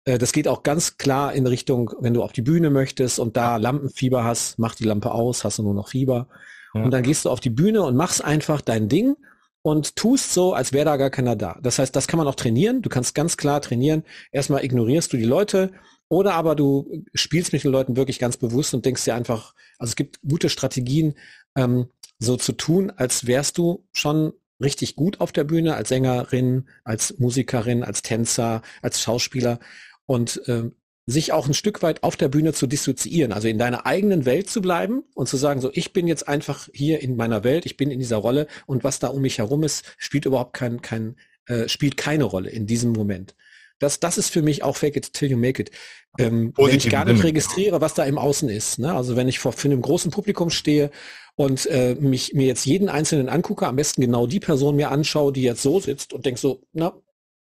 Äh, 0.03 0.17
das 0.17 0.33
geht 0.33 0.49
auch 0.49 0.63
ganz 0.63 0.97
klar 0.97 1.33
in 1.33 1.47
Richtung, 1.47 1.91
wenn 1.99 2.13
du 2.13 2.23
auf 2.23 2.33
die 2.33 2.41
Bühne 2.41 2.69
möchtest 2.69 3.19
und 3.19 3.37
da 3.37 3.55
Lampenfieber 3.55 4.25
hast, 4.25 4.59
mach 4.59 4.75
die 4.75 4.85
Lampe 4.85 5.11
aus, 5.11 5.45
hast 5.45 5.59
du 5.59 5.63
nur 5.63 5.73
noch 5.73 5.89
Fieber. 5.89 6.27
Ja. 6.73 6.83
Und 6.83 6.91
dann 6.91 7.03
gehst 7.03 7.25
du 7.25 7.29
auf 7.29 7.39
die 7.39 7.49
Bühne 7.49 7.83
und 7.83 7.95
machst 7.95 8.23
einfach 8.23 8.61
dein 8.61 8.89
Ding 8.89 9.15
und 9.61 9.95
tust 9.95 10.33
so, 10.33 10.53
als 10.53 10.73
wäre 10.73 10.85
da 10.85 10.97
gar 10.97 11.09
keiner 11.09 11.35
da. 11.35 11.57
Das 11.61 11.79
heißt, 11.79 11.95
das 11.95 12.07
kann 12.07 12.17
man 12.17 12.27
auch 12.27 12.35
trainieren. 12.35 12.81
Du 12.81 12.89
kannst 12.89 13.15
ganz 13.15 13.37
klar 13.37 13.61
trainieren. 13.61 14.03
Erstmal 14.31 14.63
ignorierst 14.63 15.13
du 15.13 15.17
die 15.17 15.23
Leute, 15.23 15.71
oder 16.09 16.35
aber 16.35 16.55
du 16.55 17.03
spielst 17.15 17.53
mit 17.53 17.63
den 17.63 17.71
Leuten 17.71 17.95
wirklich 17.95 18.19
ganz 18.19 18.37
bewusst 18.37 18.73
und 18.75 18.85
denkst 18.85 19.03
dir 19.03 19.15
einfach, 19.15 19.55
also 19.79 19.91
es 19.91 19.95
gibt 19.95 20.19
gute 20.21 20.49
Strategien, 20.49 21.15
ähm, 21.55 21.87
so 22.19 22.37
zu 22.37 22.51
tun, 22.51 22.91
als 22.95 23.25
wärst 23.25 23.57
du 23.57 23.83
schon 23.91 24.33
richtig 24.61 24.95
gut 24.95 25.19
auf 25.19 25.31
der 25.31 25.43
Bühne, 25.43 25.75
als 25.75 25.89
Sängerin, 25.89 26.69
als 26.83 27.17
Musikerin, 27.17 27.83
als 27.83 28.03
Tänzer, 28.03 28.61
als 28.83 29.01
Schauspieler 29.01 29.59
und 30.05 30.41
ähm, 30.47 30.75
sich 31.05 31.33
auch 31.33 31.47
ein 31.47 31.53
Stück 31.53 31.81
weit 31.83 32.03
auf 32.03 32.15
der 32.15 32.29
Bühne 32.29 32.53
zu 32.53 32.65
dissoziieren, 32.65 33.33
also 33.33 33.47
in 33.47 33.57
deiner 33.57 33.85
eigenen 33.85 34.25
Welt 34.25 34.49
zu 34.49 34.61
bleiben 34.61 35.03
und 35.15 35.27
zu 35.27 35.37
sagen, 35.37 35.59
so 35.59 35.69
ich 35.73 35.91
bin 35.91 36.07
jetzt 36.07 36.27
einfach 36.27 36.69
hier 36.73 37.01
in 37.01 37.15
meiner 37.15 37.43
Welt, 37.43 37.65
ich 37.65 37.75
bin 37.75 37.91
in 37.91 37.99
dieser 37.99 38.17
Rolle 38.17 38.47
und 38.65 38.83
was 38.83 38.99
da 38.99 39.07
um 39.07 39.21
mich 39.21 39.39
herum 39.39 39.63
ist, 39.63 39.83
spielt 39.97 40.25
überhaupt 40.25 40.53
kein, 40.53 40.81
kein 40.81 41.15
äh, 41.47 41.67
spielt 41.67 41.97
keine 41.97 42.23
Rolle 42.23 42.49
in 42.49 42.67
diesem 42.67 42.93
Moment. 42.93 43.35
Das, 43.79 43.99
das 43.99 44.17
ist 44.17 44.29
für 44.29 44.41
mich 44.41 44.63
auch 44.63 44.77
Fake 44.77 44.95
it 44.95 45.11
till 45.11 45.29
you 45.29 45.37
make 45.37 45.61
it. 45.61 45.71
Ähm, 46.17 46.53
wenn 46.55 46.77
ich 46.77 46.89
gar 46.89 47.05
nicht 47.05 47.23
registriere, 47.23 47.81
was 47.81 47.95
da 47.95 48.05
im 48.05 48.17
Außen 48.17 48.47
ist. 48.47 48.79
Ne? 48.79 48.93
Also 48.93 49.15
wenn 49.17 49.27
ich 49.27 49.39
vor 49.39 49.51
für 49.51 49.67
einem 49.67 49.81
großen 49.81 50.11
Publikum 50.11 50.51
stehe 50.51 50.89
und 51.35 51.65
äh, 51.65 51.95
mich 51.95 52.33
mir 52.33 52.45
jetzt 52.45 52.65
jeden 52.65 52.87
einzelnen 52.87 53.27
angucke, 53.27 53.67
am 53.67 53.75
besten 53.75 54.01
genau 54.01 54.27
die 54.27 54.39
Person 54.39 54.75
mir 54.77 54.91
anschaue, 54.91 55.33
die 55.33 55.41
jetzt 55.41 55.63
so 55.63 55.79
sitzt 55.79 56.13
und 56.13 56.25
denk 56.25 56.37
so, 56.37 56.61
na, 56.71 56.93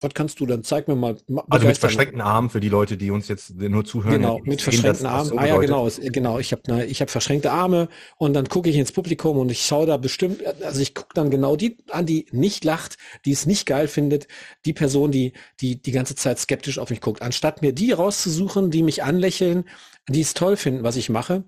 was 0.02 0.14
kannst 0.16 0.40
du 0.40 0.48
dann? 0.48 0.64
Zeig 0.64 0.88
mir 0.88 0.96
mal. 0.96 1.16
Also 1.50 1.68
mit 1.68 1.78
verschränkten 1.78 2.22
Armen 2.22 2.50
für 2.50 2.60
die 2.60 2.70
Leute, 2.70 2.98
die 2.98 3.12
uns 3.12 3.28
jetzt 3.28 3.56
nur 3.56 3.86
zuhören. 3.86 4.16
Genau, 4.16 4.40
mit 4.44 4.62
verschränkten 4.62 5.06
Armen. 5.06 5.30
So 5.30 5.38
ah 5.38 5.46
ja, 5.46 5.58
genau, 5.58 5.88
genau. 5.98 6.40
Ich 6.40 6.52
habe 6.52 6.64
ne, 6.68 6.86
ich 6.86 7.02
habe 7.02 7.12
verschränkte 7.12 7.52
Arme 7.52 7.88
und 8.18 8.34
dann 8.34 8.50
gucke 8.50 8.70
ich 8.70 8.76
ins 8.76 8.92
Publikum 8.92 9.38
und 9.38 9.52
ich 9.52 9.64
schaue 9.64 9.86
da 9.86 9.98
bestimmt, 9.98 10.44
also 10.64 10.82
ich 10.82 10.96
gucke 10.96 11.14
dann 11.14 11.30
genau 11.30 11.56
die 11.56 11.78
an, 11.92 12.08
die 12.08 12.26
nicht 12.32 12.64
lacht, 12.64 12.98
die 13.26 13.32
es 13.32 13.46
nicht 13.46 13.68
geil 13.68 13.88
findet, 13.88 14.28
die 14.66 14.74
Person, 14.74 15.12
die 15.12 15.34
die 15.60 15.80
die 15.80 15.92
ganze 15.92 16.16
Zeit 16.16 16.40
skeptisch 16.40 16.80
auf 16.80 16.90
mich 16.90 17.02
guckt, 17.02 17.22
anstatt 17.22 17.62
mir 17.62 17.72
die 17.72 17.92
rauszusuchen, 17.92 18.72
die 18.72 18.82
mich 18.82 19.04
anlächeln, 19.04 19.66
die 20.10 20.22
es 20.22 20.34
toll 20.34 20.58
finden, 20.58 20.84
was 20.84 20.96
ich 20.96 21.10
mache. 21.10 21.44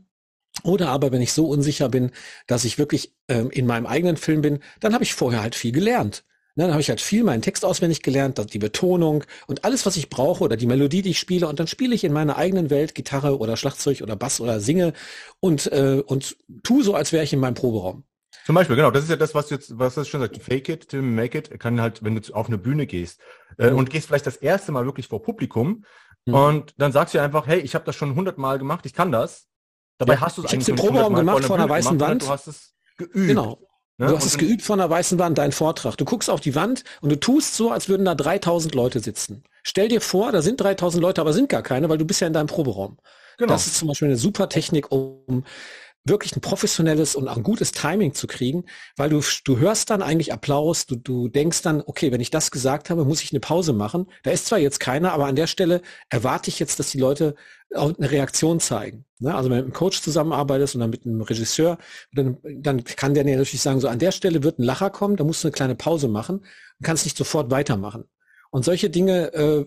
Oder 0.64 0.90
aber 0.90 1.12
wenn 1.12 1.24
ich 1.24 1.34
so 1.34 1.48
unsicher 1.48 1.90
bin, 1.90 2.12
dass 2.46 2.66
ich 2.66 2.78
wirklich 2.78 3.16
ähm, 3.28 3.50
in 3.50 3.66
meinem 3.66 3.88
eigenen 3.88 4.18
Film 4.18 4.42
bin, 4.42 4.60
dann 4.80 4.94
habe 4.94 5.04
ich 5.04 5.16
vorher 5.16 5.42
halt 5.42 5.56
viel 5.56 5.72
gelernt. 5.72 6.24
Dann 6.56 6.72
habe 6.72 6.82
ich 6.82 6.90
halt 6.90 7.02
viel 7.02 7.24
meinen 7.24 7.42
Text 7.42 7.66
auswendig 7.66 8.04
gelernt, 8.04 8.54
die 8.54 8.60
Betonung 8.60 9.24
und 9.48 9.66
alles, 9.66 9.86
was 9.86 9.98
ich 9.98 10.10
brauche 10.10 10.44
oder 10.44 10.56
die 10.56 10.68
Melodie, 10.68 11.02
die 11.02 11.12
ich 11.12 11.20
spiele. 11.20 11.48
Und 11.48 11.60
dann 11.60 11.68
spiele 11.68 11.96
ich 11.96 12.04
in 12.04 12.14
meiner 12.14 12.38
eigenen 12.38 12.70
Welt 12.70 12.94
Gitarre 12.94 13.40
oder 13.40 13.58
Schlagzeug 13.58 14.02
oder 14.02 14.16
Bass 14.16 14.40
oder 14.40 14.60
singe 14.60 14.94
und, 15.40 15.72
äh, 15.72 16.04
und 16.06 16.38
tu 16.62 16.84
so, 16.84 16.94
als 16.94 17.12
wäre 17.12 17.24
ich 17.24 17.34
in 17.34 17.40
meinem 17.40 17.56
Proberaum. 17.56 18.04
Zum 18.46 18.56
Beispiel, 18.56 18.76
genau, 18.76 18.92
das 18.92 19.04
ist 19.04 19.10
ja 19.10 19.16
das, 19.16 19.34
was 19.34 19.48
du 19.48 19.56
jetzt, 19.56 19.80
was 19.80 19.96
du 19.96 20.04
schon 20.04 20.20
sagst, 20.20 20.42
fake 20.42 20.70
it 20.70 20.90
till 20.90 21.02
make 21.02 21.38
it, 21.38 21.60
kann 21.60 21.80
halt, 21.80 22.04
wenn 22.04 22.16
du 22.16 22.34
auf 22.34 22.48
eine 22.48 22.58
Bühne 22.58 22.86
gehst 22.86 23.22
äh, 23.58 23.72
mhm. 23.72 23.78
und 23.78 23.90
gehst 23.90 24.08
vielleicht 24.08 24.28
das 24.28 24.36
erste 24.36 24.72
Mal 24.72 24.86
wirklich 24.86 25.08
vor 25.08 25.22
Publikum 25.22 25.86
mhm. 26.26 26.34
und 26.34 26.74
dann 26.78 26.92
sagst 26.92 27.14
du 27.14 27.22
einfach, 27.22 27.48
hey, 27.48 27.60
ich 27.60 27.74
habe 27.74 27.86
das 27.86 27.96
schon 27.96 28.16
hundertmal 28.16 28.60
gemacht, 28.60 28.86
ich 28.86 28.94
kann 28.94 29.12
das. 29.12 29.48
Dabei 29.98 30.16
ja, 30.16 30.22
hast 30.22 30.38
du 30.38 30.44
es 30.44 30.52
eigentlich 30.52 30.68
Ich 30.68 30.74
habe 30.74 30.82
den 30.82 30.88
Proberaum 30.88 31.14
gemacht 31.16 31.46
vor 31.46 31.56
einer 31.56 31.70
weißen 31.70 31.98
gemacht, 31.98 32.12
Wand. 32.12 32.22
Du 32.24 32.28
hast 32.28 32.48
es 32.48 32.74
geübt. 32.98 33.28
Genau. 33.28 33.60
Ne? 33.98 34.08
Du 34.08 34.16
hast 34.16 34.26
es 34.26 34.38
geübt 34.38 34.64
von 34.64 34.80
der 34.80 34.90
weißen 34.90 35.20
Wand, 35.20 35.38
dein 35.38 35.52
Vortrag. 35.52 35.96
Du 35.98 36.06
guckst 36.06 36.30
auf 36.30 36.42
die 36.42 36.56
Wand 36.56 36.84
und 37.02 37.12
du 37.12 37.20
tust 37.20 37.56
so, 37.56 37.72
als 37.72 37.90
würden 37.90 38.06
da 38.06 38.16
3000 38.16 38.74
Leute 38.74 39.00
sitzen. 39.00 39.44
Stell 39.64 39.88
dir 39.88 40.02
vor, 40.02 40.32
da 40.32 40.42
sind 40.42 40.60
3000 40.60 41.02
Leute, 41.02 41.22
aber 41.22 41.34
sind 41.34 41.50
gar 41.50 41.64
keine, 41.64 41.90
weil 41.90 41.98
du 41.98 42.06
bist 42.06 42.20
ja 42.22 42.28
in 42.28 42.34
deinem 42.34 42.48
Proberaum. 42.48 42.98
Genau. 43.38 43.54
Das 43.54 43.68
ist 43.68 43.78
zum 43.78 43.88
Beispiel 43.88 44.10
eine 44.10 44.18
super 44.18 44.50
Technik, 44.50 44.92
um 44.92 45.44
wirklich 46.06 46.36
ein 46.36 46.42
professionelles 46.42 47.16
und 47.16 47.28
auch 47.28 47.38
ein 47.38 47.44
gutes 47.44 47.72
Timing 47.72 48.14
zu 48.14 48.28
kriegen, 48.28 48.66
weil 48.98 49.10
du, 49.10 49.22
du 49.46 49.58
hörst 49.58 49.90
dann 49.90 50.02
eigentlich 50.02 50.34
Applaus, 50.34 50.86
du, 50.86 50.98
du 50.98 51.30
denkst 51.30 51.62
dann, 51.62 51.82
okay, 51.86 52.12
wenn 52.12 52.20
ich 52.20 52.30
das 52.30 52.52
gesagt 52.52 52.90
habe, 52.90 53.06
muss 53.06 53.24
ich 53.24 53.32
eine 53.32 53.40
Pause 53.40 53.72
machen. 53.72 54.08
Da 54.24 54.32
ist 54.32 54.48
zwar 54.48 54.60
jetzt 54.60 54.80
keiner, 54.80 55.14
aber 55.14 55.28
an 55.28 55.36
der 55.36 55.48
Stelle 55.48 55.82
erwarte 56.10 56.50
ich 56.50 56.60
jetzt, 56.60 56.80
dass 56.80 56.92
die 56.92 57.00
Leute 57.00 57.36
auch 57.74 57.98
eine 57.98 58.12
Reaktion 58.12 58.60
zeigen. 58.60 59.06
Ne? 59.20 59.34
Also 59.34 59.50
wenn 59.50 59.58
du 59.58 59.64
mit 59.64 59.66
einem 59.66 59.80
Coach 59.80 60.02
zusammenarbeitest 60.02 60.76
und 60.76 60.82
dann 60.82 60.90
mit 60.90 61.06
einem 61.06 61.22
Regisseur, 61.22 61.78
dann, 62.12 62.38
dann 62.44 62.84
kann 62.84 63.14
der 63.14 63.24
natürlich 63.24 63.62
sagen, 63.62 63.80
so 63.80 63.88
an 63.88 64.00
der 64.00 64.12
Stelle 64.12 64.44
wird 64.44 64.60
ein 64.60 64.64
Lacher 64.64 64.90
kommen, 64.90 65.16
da 65.16 65.24
musst 65.24 65.44
du 65.44 65.48
eine 65.48 65.54
kleine 65.54 65.76
Pause 65.76 66.10
machen 66.10 66.40
und 66.40 66.84
kannst 66.84 67.06
nicht 67.06 67.18
sofort 67.18 67.50
weitermachen. 67.50 68.04
Und 68.52 68.66
solche 68.66 68.90
Dinge 68.90 69.34
äh, 69.34 69.66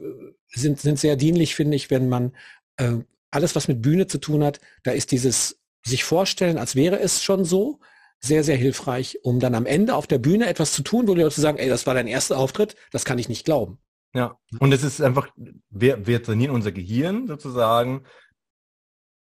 sind, 0.48 0.80
sind 0.80 0.98
sehr 0.98 1.16
dienlich, 1.16 1.54
finde 1.54 1.76
ich, 1.76 1.90
wenn 1.90 2.08
man 2.08 2.32
äh, 2.76 2.98
alles, 3.30 3.56
was 3.56 3.68
mit 3.68 3.82
Bühne 3.82 4.06
zu 4.06 4.18
tun 4.18 4.44
hat, 4.44 4.60
da 4.84 4.92
ist 4.92 5.10
dieses 5.12 5.58
sich 5.90 6.04
vorstellen, 6.04 6.58
als 6.58 6.74
wäre 6.74 6.98
es 6.98 7.22
schon 7.22 7.44
so, 7.44 7.80
sehr, 8.20 8.44
sehr 8.44 8.56
hilfreich, 8.56 9.18
um 9.22 9.40
dann 9.40 9.54
am 9.54 9.66
Ende 9.66 9.94
auf 9.94 10.06
der 10.06 10.18
Bühne 10.18 10.46
etwas 10.48 10.72
zu 10.72 10.82
tun, 10.82 11.06
wo 11.06 11.14
die 11.14 11.22
Leute 11.22 11.40
sagen, 11.40 11.58
ey, 11.58 11.68
das 11.68 11.86
war 11.86 11.94
dein 11.94 12.06
erster 12.06 12.38
Auftritt, 12.38 12.76
das 12.90 13.04
kann 13.04 13.18
ich 13.18 13.28
nicht 13.28 13.44
glauben. 13.44 13.78
Ja, 14.14 14.38
und 14.58 14.72
es 14.72 14.82
ist 14.82 15.02
einfach, 15.02 15.28
wir, 15.68 16.06
wir 16.06 16.22
trainieren 16.22 16.54
unser 16.54 16.72
Gehirn 16.72 17.26
sozusagen, 17.26 18.04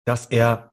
dass 0.04 0.26
er 0.26 0.72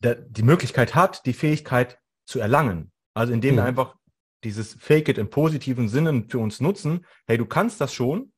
die 0.00 0.42
Möglichkeit 0.42 0.94
hat, 0.94 1.26
die 1.26 1.34
Fähigkeit 1.34 1.98
zu 2.26 2.40
erlangen. 2.40 2.90
Also 3.14 3.32
indem 3.32 3.54
mhm. 3.54 3.58
wir 3.58 3.64
einfach 3.64 3.96
dieses 4.42 4.74
Fake 4.74 5.08
it 5.08 5.18
im 5.18 5.30
positiven 5.30 5.88
Sinne 5.88 6.24
für 6.28 6.38
uns 6.38 6.60
nutzen, 6.60 7.06
hey, 7.26 7.38
du 7.38 7.46
kannst 7.46 7.80
das 7.80 7.92
schon, 7.92 8.31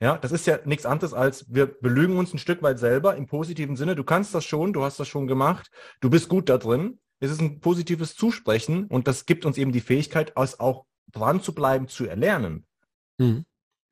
ja, 0.00 0.18
das 0.18 0.32
ist 0.32 0.46
ja 0.46 0.58
nichts 0.64 0.86
anderes 0.86 1.14
als, 1.14 1.46
wir 1.48 1.66
belügen 1.66 2.16
uns 2.16 2.34
ein 2.34 2.38
Stück 2.38 2.62
weit 2.62 2.78
selber 2.78 3.16
im 3.16 3.26
positiven 3.26 3.76
Sinne. 3.76 3.94
Du 3.94 4.04
kannst 4.04 4.34
das 4.34 4.44
schon, 4.44 4.72
du 4.72 4.82
hast 4.82 4.98
das 4.98 5.08
schon 5.08 5.26
gemacht, 5.26 5.70
du 6.00 6.10
bist 6.10 6.28
gut 6.28 6.48
da 6.48 6.58
drin. 6.58 6.98
Es 7.20 7.30
ist 7.30 7.40
ein 7.40 7.60
positives 7.60 8.16
Zusprechen 8.16 8.86
und 8.86 9.08
das 9.08 9.24
gibt 9.24 9.46
uns 9.46 9.56
eben 9.56 9.72
die 9.72 9.80
Fähigkeit, 9.80 10.32
es 10.36 10.60
auch 10.60 10.84
dran 11.12 11.40
zu 11.40 11.54
bleiben, 11.54 11.88
zu 11.88 12.06
erlernen. 12.06 12.66
Mhm. 13.18 13.44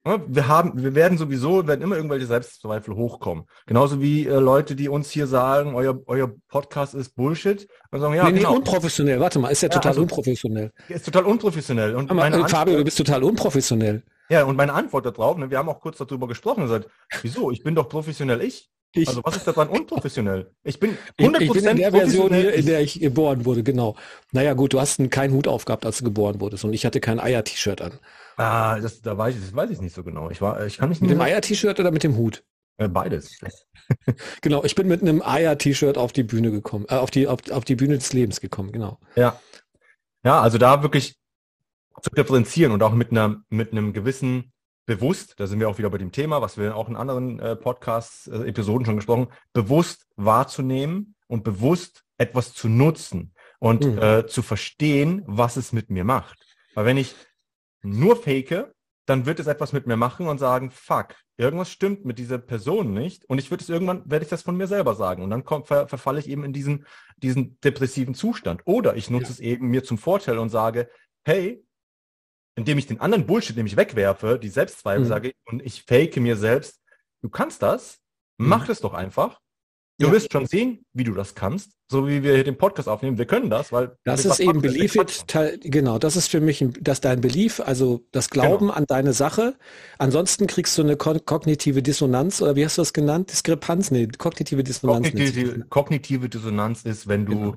Wir 0.05 0.49
haben, 0.49 0.83
wir 0.83 0.97
werden 0.97 1.17
sowieso, 1.17 1.69
werden 1.69 1.81
immer 1.81 1.95
irgendwelche 1.95 2.27
Selbstzweifel 2.27 2.97
hochkommen. 2.97 3.45
Genauso 3.67 4.01
wie 4.01 4.27
äh, 4.27 4.41
Leute, 4.41 4.75
die 4.75 4.89
uns 4.89 5.11
hier 5.11 5.29
sagen, 5.29 5.77
euer, 5.77 6.01
euer 6.07 6.33
Podcast 6.49 6.95
ist 6.95 7.15
Bullshit. 7.15 7.69
Und 7.93 8.01
sagen, 8.01 8.15
ja, 8.15 8.25
nee, 8.25 8.33
genau. 8.33 8.51
nee, 8.51 8.57
unprofessionell. 8.57 9.21
Warte 9.21 9.39
mal, 9.39 9.51
ist 9.51 9.63
ja, 9.63 9.69
ja 9.69 9.75
total 9.75 9.91
also, 9.91 10.03
unprofessionell. 10.03 10.73
Ist 10.89 11.05
total 11.05 11.25
unprofessionell. 11.25 11.95
Und 11.95 12.11
Aber, 12.11 12.27
äh, 12.27 12.49
Fabio, 12.49 12.79
du 12.79 12.85
bist 12.85 12.99
total 12.99 13.23
unprofessionell. 13.23 14.03
Ja, 14.33 14.45
und 14.45 14.57
meine 14.57 14.73
Antwort 14.73 15.05
darauf, 15.05 15.37
ne, 15.37 15.51
wir 15.51 15.59
haben 15.59 15.69
auch 15.69 15.81
kurz 15.81 15.99
darüber 15.99 16.27
gesprochen, 16.27 16.63
gesagt, 16.63 16.89
wieso? 17.21 17.51
Ich 17.51 17.63
bin 17.63 17.75
doch 17.75 17.87
professionell 17.87 18.41
ich. 18.41 18.71
Ich, 18.95 19.09
also 19.09 19.23
was 19.25 19.37
ist 19.37 19.47
daran 19.47 19.69
unprofessionell? 19.69 20.51
Ich 20.65 20.81
bin 20.81 20.97
100% 21.19 21.37
ich, 21.37 21.43
ich 21.43 21.53
bin 21.53 21.67
in 21.67 21.77
der 21.77 21.93
Version 21.93 22.33
hier, 22.33 22.55
in 22.55 22.65
der 22.65 22.81
ich 22.81 22.99
geboren 22.99 23.45
wurde, 23.45 23.63
genau. 23.63 23.95
Naja 24.33 24.55
gut, 24.55 24.73
du 24.73 24.81
hast 24.81 24.99
keinen 25.11 25.35
Hut 25.35 25.49
aufgehabt, 25.49 25.85
als 25.85 25.99
du 25.99 26.05
geboren 26.05 26.41
wurdest 26.41 26.65
und 26.65 26.73
ich 26.73 26.87
hatte 26.87 27.01
kein 27.01 27.21
Eier-T-Shirt 27.21 27.83
an. 27.83 27.93
Ah, 28.39 28.81
das, 28.81 29.03
da 29.03 29.17
weiß 29.17 29.35
ich, 29.35 29.43
das 29.43 29.55
weiß 29.55 29.69
ich 29.69 29.83
nicht 29.83 29.95
so 29.95 30.03
genau. 30.03 30.31
Ich 30.31 30.41
war, 30.41 30.65
ich 30.65 30.79
kann 30.79 30.89
nicht 30.89 31.03
mit 31.03 31.11
dem 31.11 31.21
Eier-T-Shirt 31.21 31.79
oder 31.79 31.91
mit 31.91 32.03
dem 32.03 32.17
Hut? 32.17 32.43
Äh, 32.79 32.89
beides. 32.89 33.39
genau, 34.41 34.65
ich 34.65 34.75
bin 34.75 34.89
mit 34.89 35.03
einem 35.03 35.21
Eier-T-Shirt 35.23 35.99
auf 35.99 36.13
die 36.15 36.23
Bühne 36.23 36.51
gekommen, 36.51 36.87
äh, 36.89 36.95
auf 36.95 37.11
die 37.11 37.27
auf, 37.27 37.51
auf 37.51 37.65
die 37.65 37.77
Bühne 37.77 37.99
des 37.99 38.15
Lebens 38.15 38.41
gekommen, 38.41 38.73
genau. 38.73 38.99
Ja, 39.15 39.39
ja, 40.25 40.41
also 40.41 40.57
da 40.57 40.83
wirklich 40.83 41.17
zu 42.01 42.11
differenzieren 42.11 42.73
und 42.73 42.83
auch 42.83 42.93
mit 42.93 43.11
einer 43.11 43.43
mit 43.49 43.73
einem 43.73 43.93
gewissen 43.93 44.53
bewusst, 44.87 45.35
da 45.39 45.47
sind 45.47 45.61
wir 45.61 45.69
auch 45.69 45.79
wieder 45.79 45.91
bei 45.91 45.99
dem 45.99 46.13
Thema, 46.13 46.43
was 46.43 46.59
wir 46.59 46.77
auch 46.77 46.89
in 46.89 46.97
anderen 46.97 47.39
äh, 47.39 47.57
Podcasts, 47.57 48.27
äh, 48.27 48.53
schon 48.63 48.97
gesprochen, 48.97 49.29
bewusst 49.53 50.07
wahrzunehmen 50.17 51.15
und 51.29 51.45
bewusst 51.45 52.03
etwas 52.19 52.53
zu 52.53 52.69
nutzen 52.69 53.33
und 53.59 53.85
mhm. 53.85 53.99
äh, 53.99 54.27
zu 54.27 54.43
verstehen, 54.43 55.23
was 55.27 55.57
es 55.57 55.73
mit 55.73 55.89
mir 55.91 56.05
macht. 56.05 56.39
Weil 56.75 56.85
wenn 56.85 56.97
ich 56.97 57.15
nur 57.83 58.17
fake, 58.17 58.73
dann 59.07 59.27
wird 59.27 59.41
es 59.41 59.47
etwas 59.47 59.73
mit 59.73 59.87
mir 59.87 59.97
machen 59.97 60.29
und 60.29 60.39
sagen, 60.39 60.71
fuck, 60.71 61.15
irgendwas 61.37 61.71
stimmt 61.71 62.05
mit 62.05 62.19
dieser 62.19 62.39
Person 62.39 62.93
nicht. 62.93 63.25
Und 63.25 63.39
ich 63.39 63.51
würde 63.51 63.63
es 63.63 63.69
irgendwann, 63.69 64.03
werde 64.09 64.25
ich 64.25 64.31
das 64.31 64.43
von 64.43 64.57
mir 64.57 64.67
selber 64.67 64.95
sagen. 64.95 65.23
Und 65.23 65.31
dann 65.31 65.45
kommt, 65.45 65.69
ver, 65.69 65.89
verfalle 65.89 66.21
ich 66.21 66.29
eben 66.29 66.45
in 66.45 66.53
diesen, 66.53 66.87
diesen 67.17 67.59
depressiven 67.61 68.15
Zustand. 68.15 68.63
Oder 68.65 68.97
ich 68.97 69.11
nutze 69.11 69.27
ja. 69.27 69.31
es 69.31 69.41
eben 69.41 69.69
mir 69.69 69.83
zum 69.83 69.99
Vorteil 69.99 70.39
und 70.39 70.51
sage, 70.51 70.89
hey, 71.25 71.65
indem 72.57 72.79
ich 72.79 72.87
den 72.87 73.01
anderen 73.01 73.27
Bullshit 73.27 73.57
nämlich 73.57 73.77
wegwerfe, 73.77 74.39
die 74.39 74.49
Selbstzweifel 74.49 75.05
mhm. 75.05 75.09
sage 75.09 75.33
und 75.47 75.63
ich 75.63 75.83
fake 75.83 76.17
mir 76.19 76.37
selbst, 76.37 76.81
du 77.23 77.29
kannst 77.29 77.63
das, 77.63 77.99
mach 78.39 78.65
mhm. 78.65 78.67
das 78.67 78.81
doch 78.81 78.95
einfach. 78.95 79.41
Du 79.99 80.09
ja. 80.09 80.13
wirst 80.15 80.33
schon 80.33 80.47
sehen, 80.47 80.85
wie 80.95 81.05
du 81.05 81.13
das 81.13 81.35
kannst, 81.35 81.73
so 81.89 82.09
wie 82.09 82.23
wir 82.23 82.35
hier 82.35 82.45
den 82.45 82.57
Podcast 82.57 82.89
aufnehmen. 82.89 83.19
Wir 83.19 83.27
können 83.27 83.51
das, 83.51 83.73
weil 83.73 83.97
das 84.05 84.25
ist 84.25 84.41
eben 84.41 84.61
Belief 84.61 84.97
genau, 85.61 85.99
das 85.99 86.17
ist 86.17 86.29
für 86.29 86.41
mich, 86.41 86.65
dass 86.81 87.01
dein 87.01 87.21
Belief, 87.21 87.61
also 87.61 88.01
das 88.11 88.31
Glauben 88.31 88.67
genau. 88.67 88.73
an 88.73 88.87
deine 88.87 89.13
Sache. 89.13 89.55
Ansonsten 89.99 90.47
kriegst 90.47 90.77
du 90.77 90.83
eine 90.83 90.97
kognitive 90.97 91.83
Dissonanz 91.83 92.43
oder 92.43 92.57
wie 92.57 92.65
hast 92.65 92.79
du 92.79 92.83
das 92.83 92.93
genannt? 92.93 93.31
Diskrepanz? 93.31 93.91
Nee, 93.91 94.09
kognitive 94.09 94.65
Dissonanz. 94.65 95.07
Kognitive, 95.07 95.67
kognitive 95.69 96.29
Dissonanz 96.29 96.83
ist, 96.83 97.07
wenn 97.07 97.27
du 97.27 97.33
genau. 97.33 97.57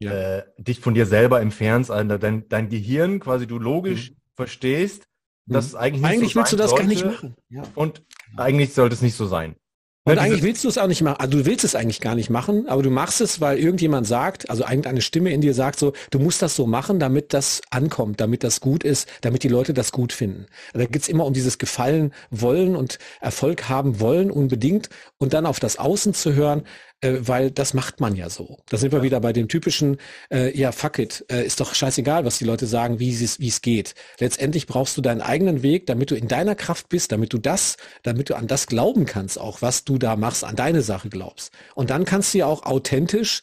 ja. 0.00 0.38
äh, 0.38 0.42
dich 0.58 0.80
von 0.80 0.94
dir 0.94 1.06
selber 1.06 1.40
entfernst, 1.40 1.90
also 1.90 2.18
dein, 2.18 2.48
dein 2.48 2.70
Gehirn 2.70 3.20
quasi 3.20 3.46
du 3.46 3.58
logisch 3.58 4.10
mhm. 4.10 4.16
Verstehst, 4.38 5.02
dass 5.46 5.66
mhm. 5.66 5.68
es 5.68 5.74
eigentlich 5.74 6.02
nicht 6.02 6.10
Eigentlich 6.10 6.32
so 6.32 6.38
willst 6.38 6.52
du 6.52 6.56
das 6.56 6.70
sollte. 6.70 6.84
gar 6.84 6.88
nicht 6.88 7.04
machen. 7.04 7.34
Ja. 7.50 7.62
Und 7.74 8.02
eigentlich 8.36 8.72
sollte 8.72 8.94
es 8.94 9.02
nicht 9.02 9.16
so 9.16 9.26
sein. 9.26 9.56
Und 10.04 10.14
ja, 10.14 10.22
eigentlich 10.22 10.42
willst 10.42 10.64
du 10.64 10.68
es 10.68 10.78
auch 10.78 10.86
nicht 10.86 11.02
machen. 11.02 11.20
Also 11.20 11.36
du 11.36 11.44
willst 11.44 11.64
es 11.64 11.74
eigentlich 11.74 12.00
gar 12.00 12.14
nicht 12.14 12.30
machen, 12.30 12.66
aber 12.66 12.82
du 12.82 12.88
machst 12.88 13.20
es, 13.20 13.42
weil 13.42 13.58
irgendjemand 13.58 14.06
sagt, 14.06 14.48
also 14.48 14.62
irgendeine 14.62 15.02
Stimme 15.02 15.32
in 15.32 15.42
dir 15.42 15.52
sagt 15.52 15.78
so, 15.78 15.92
du 16.10 16.18
musst 16.18 16.40
das 16.40 16.56
so 16.56 16.66
machen, 16.66 16.98
damit 16.98 17.34
das 17.34 17.60
ankommt, 17.68 18.18
damit 18.20 18.42
das 18.42 18.60
gut 18.60 18.84
ist, 18.84 19.06
damit 19.20 19.42
die 19.42 19.48
Leute 19.48 19.74
das 19.74 19.92
gut 19.92 20.14
finden. 20.14 20.46
Also 20.72 20.86
da 20.86 20.90
geht's 20.90 21.08
immer 21.08 21.26
um 21.26 21.34
dieses 21.34 21.58
Gefallen 21.58 22.14
wollen 22.30 22.74
und 22.74 22.98
Erfolg 23.20 23.68
haben 23.68 24.00
wollen 24.00 24.30
unbedingt 24.30 24.88
und 25.18 25.34
dann 25.34 25.44
auf 25.44 25.60
das 25.60 25.78
Außen 25.78 26.14
zu 26.14 26.32
hören, 26.32 26.62
äh, 27.00 27.18
weil 27.20 27.50
das 27.50 27.74
macht 27.74 28.00
man 28.00 28.16
ja 28.16 28.28
so. 28.28 28.58
Da 28.68 28.76
sind 28.76 28.92
wir 28.92 29.02
wieder 29.02 29.20
bei 29.20 29.32
dem 29.32 29.48
typischen, 29.48 29.98
äh, 30.32 30.56
ja, 30.58 30.72
fuck 30.72 30.98
it, 30.98 31.24
äh, 31.30 31.44
ist 31.44 31.60
doch 31.60 31.74
scheißegal, 31.74 32.24
was 32.24 32.38
die 32.38 32.44
Leute 32.44 32.66
sagen, 32.66 32.98
wie 32.98 33.12
es 33.12 33.38
wie 33.38 33.48
es 33.48 33.60
geht. 33.60 33.94
Letztendlich 34.18 34.66
brauchst 34.66 34.96
du 34.96 35.00
deinen 35.00 35.20
eigenen 35.20 35.62
Weg, 35.62 35.86
damit 35.86 36.10
du 36.10 36.16
in 36.16 36.28
deiner 36.28 36.54
Kraft 36.54 36.88
bist, 36.88 37.12
damit 37.12 37.32
du 37.32 37.38
das, 37.38 37.76
damit 38.02 38.30
du 38.30 38.36
an 38.36 38.46
das 38.46 38.66
glauben 38.66 39.06
kannst, 39.06 39.38
auch 39.38 39.62
was 39.62 39.84
du 39.84 39.98
da 39.98 40.16
machst, 40.16 40.44
an 40.44 40.56
deine 40.56 40.82
Sache 40.82 41.08
glaubst. 41.08 41.52
Und 41.74 41.90
dann 41.90 42.04
kannst 42.04 42.34
du 42.34 42.38
ja 42.38 42.46
auch 42.46 42.64
authentisch 42.64 43.42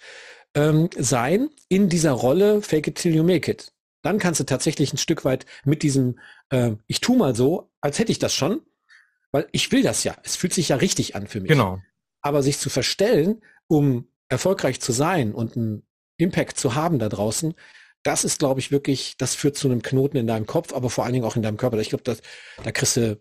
ähm, 0.53 0.89
sein 0.97 1.49
in 1.69 1.89
dieser 1.89 2.11
Rolle 2.11 2.61
Fake 2.61 2.87
it 2.87 2.95
till 2.95 3.15
you 3.15 3.23
make 3.23 3.49
it. 3.49 3.71
Dann 4.01 4.19
kannst 4.19 4.39
du 4.39 4.43
tatsächlich 4.43 4.93
ein 4.93 4.97
Stück 4.97 5.25
weit 5.25 5.45
mit 5.63 5.81
diesem, 5.81 6.19
äh, 6.49 6.73
ich 6.87 7.01
tu 7.01 7.15
mal 7.15 7.35
so, 7.35 7.71
als 7.81 7.99
hätte 7.99 8.11
ich 8.11 8.19
das 8.19 8.33
schon, 8.33 8.61
weil 9.31 9.47
ich 9.51 9.71
will 9.71 9.81
das 9.81 10.03
ja. 10.03 10.15
Es 10.23 10.35
fühlt 10.35 10.53
sich 10.53 10.69
ja 10.69 10.75
richtig 10.75 11.15
an 11.15 11.27
für 11.27 11.41
mich. 11.41 11.49
Genau. 11.49 11.79
Aber 12.25 12.41
sich 12.41 12.57
zu 12.57 12.71
verstellen, 12.71 13.41
um 13.67 14.07
erfolgreich 14.29 14.81
zu 14.81 14.91
sein 14.91 15.31
und 15.31 15.55
einen 15.55 15.85
Impact 16.17 16.57
zu 16.57 16.73
haben 16.73 16.97
da 16.97 17.07
draußen, 17.07 17.53
das 18.01 18.23
ist, 18.23 18.39
glaube 18.39 18.59
ich, 18.59 18.71
wirklich, 18.71 19.15
das 19.17 19.35
führt 19.35 19.57
zu 19.57 19.67
einem 19.67 19.83
Knoten 19.83 20.17
in 20.17 20.25
deinem 20.25 20.47
Kopf, 20.47 20.73
aber 20.73 20.89
vor 20.89 21.03
allen 21.03 21.13
Dingen 21.13 21.25
auch 21.25 21.35
in 21.35 21.43
deinem 21.43 21.57
Körper. 21.57 21.77
Ich 21.77 21.89
glaube, 21.89 22.03
da 22.03 22.71
kriegst 22.71 22.97
du 22.97 23.19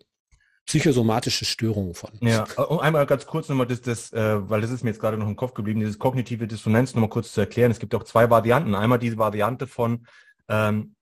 psychosomatische 0.65 1.45
Störungen 1.45 1.93
von. 1.93 2.09
Ja, 2.21 2.45
und 2.63 2.79
einmal 2.79 3.05
ganz 3.05 3.27
kurz 3.27 3.47
nochmal 3.47 3.67
das, 3.67 3.81
das 3.81 4.11
äh, 4.11 4.49
weil 4.49 4.61
das 4.61 4.71
ist 4.71 4.83
mir 4.83 4.89
jetzt 4.89 4.99
gerade 4.99 5.17
noch 5.17 5.27
im 5.27 5.35
Kopf 5.35 5.53
geblieben, 5.53 5.81
dieses 5.81 5.99
kognitive 5.99 6.47
Dissonanz 6.47 6.95
nochmal 6.95 7.11
kurz 7.11 7.31
zu 7.31 7.41
erklären. 7.41 7.69
Es 7.69 7.77
gibt 7.77 7.93
auch 7.93 8.03
zwei 8.03 8.31
Varianten. 8.31 8.73
Einmal 8.73 8.97
diese 8.97 9.19
Variante 9.19 9.67
von, 9.67 10.07
ähm, 10.47 10.95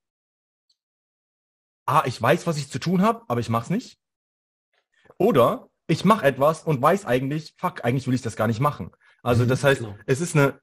ah, 1.85 2.03
ich 2.05 2.21
weiß, 2.21 2.47
was 2.47 2.57
ich 2.57 2.69
zu 2.69 2.79
tun 2.79 3.01
habe, 3.01 3.23
aber 3.29 3.39
ich 3.39 3.47
mache 3.47 3.63
es 3.63 3.69
nicht. 3.69 3.97
Oder 5.17 5.69
ich 5.87 6.05
mache 6.05 6.25
etwas 6.25 6.63
und 6.63 6.81
weiß 6.81 7.05
eigentlich, 7.05 7.55
fuck, 7.57 7.83
eigentlich 7.83 8.07
will 8.07 8.13
ich 8.13 8.21
das 8.21 8.35
gar 8.35 8.47
nicht 8.47 8.59
machen. 8.59 8.91
Also 9.21 9.43
mhm, 9.43 9.49
das 9.49 9.63
heißt, 9.63 9.81
genau. 9.81 9.95
es 10.05 10.21
ist 10.21 10.35
eine 10.35 10.59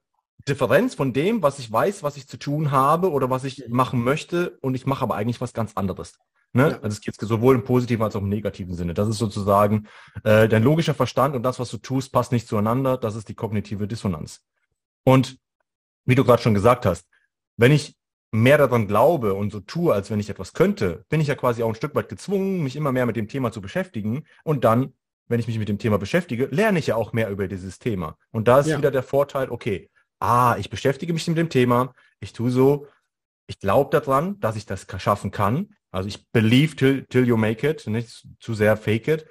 Differenz 0.47 0.95
von 0.95 1.13
dem, 1.13 1.43
was 1.43 1.59
ich 1.59 1.71
weiß, 1.71 2.03
was 2.03 2.17
ich 2.17 2.27
zu 2.27 2.37
tun 2.37 2.71
habe 2.71 3.11
oder 3.11 3.29
was 3.29 3.43
ich 3.43 3.67
mhm. 3.67 3.75
machen 3.75 4.03
möchte 4.03 4.57
und 4.61 4.75
ich 4.75 4.85
mache 4.85 5.03
aber 5.03 5.15
eigentlich 5.15 5.41
was 5.41 5.53
ganz 5.53 5.73
anderes. 5.75 6.17
Ne? 6.53 6.71
Ja. 6.71 6.75
Also 6.81 6.89
es 6.89 7.01
geht 7.01 7.15
sowohl 7.15 7.55
im 7.55 7.63
positiven 7.63 8.03
als 8.03 8.15
auch 8.15 8.21
im 8.21 8.29
negativen 8.29 8.75
Sinne. 8.75 8.93
Das 8.93 9.07
ist 9.07 9.19
sozusagen 9.19 9.87
äh, 10.23 10.49
dein 10.49 10.63
logischer 10.63 10.93
Verstand 10.93 11.35
und 11.35 11.43
das, 11.43 11.59
was 11.59 11.69
du 11.69 11.77
tust, 11.77 12.11
passt 12.11 12.31
nicht 12.31 12.47
zueinander. 12.47 12.97
Das 12.97 13.15
ist 13.15 13.29
die 13.29 13.35
kognitive 13.35 13.87
Dissonanz. 13.87 14.41
Und 15.03 15.37
wie 16.05 16.15
du 16.15 16.23
gerade 16.25 16.41
schon 16.41 16.53
gesagt 16.53 16.85
hast, 16.85 17.07
wenn 17.57 17.71
ich 17.71 17.95
mehr 18.31 18.57
daran 18.57 18.87
glaube 18.87 19.33
und 19.33 19.51
so 19.51 19.59
tue, 19.59 19.93
als 19.93 20.09
wenn 20.09 20.19
ich 20.19 20.29
etwas 20.29 20.53
könnte, 20.53 21.05
bin 21.09 21.21
ich 21.21 21.27
ja 21.27 21.35
quasi 21.35 21.63
auch 21.63 21.69
ein 21.69 21.75
Stück 21.75 21.95
weit 21.95 22.09
gezwungen, 22.09 22.63
mich 22.63 22.75
immer 22.75 22.91
mehr 22.91 23.05
mit 23.05 23.15
dem 23.15 23.27
Thema 23.27 23.51
zu 23.51 23.61
beschäftigen 23.61 24.23
und 24.43 24.63
dann 24.63 24.93
wenn 25.31 25.39
ich 25.39 25.47
mich 25.47 25.57
mit 25.57 25.69
dem 25.69 25.79
Thema 25.79 25.97
beschäftige, 25.97 26.47
lerne 26.51 26.79
ich 26.79 26.87
ja 26.87 26.95
auch 26.95 27.13
mehr 27.13 27.29
über 27.29 27.47
dieses 27.47 27.79
Thema. 27.79 28.17
Und 28.31 28.47
da 28.47 28.59
ist 28.59 28.67
ja. 28.67 28.77
wieder 28.77 28.91
der 28.91 29.03
Vorteil, 29.03 29.49
okay, 29.49 29.89
ah, 30.19 30.55
ich 30.59 30.69
beschäftige 30.69 31.13
mich 31.13 31.27
mit 31.27 31.37
dem 31.37 31.49
Thema, 31.49 31.93
ich 32.19 32.33
tue 32.33 32.51
so, 32.51 32.87
ich 33.47 33.59
glaube 33.59 33.89
daran, 33.89 34.39
dass 34.39 34.55
ich 34.55 34.65
das 34.65 34.85
schaffen 34.97 35.31
kann. 35.31 35.73
Also 35.89 36.07
ich 36.07 36.29
believe 36.31 36.75
till, 36.75 37.05
till 37.07 37.27
you 37.27 37.35
make 37.37 37.67
it, 37.67 37.85
nicht 37.87 38.27
zu 38.39 38.53
sehr 38.53 38.77
fake 38.77 39.07
it. 39.07 39.25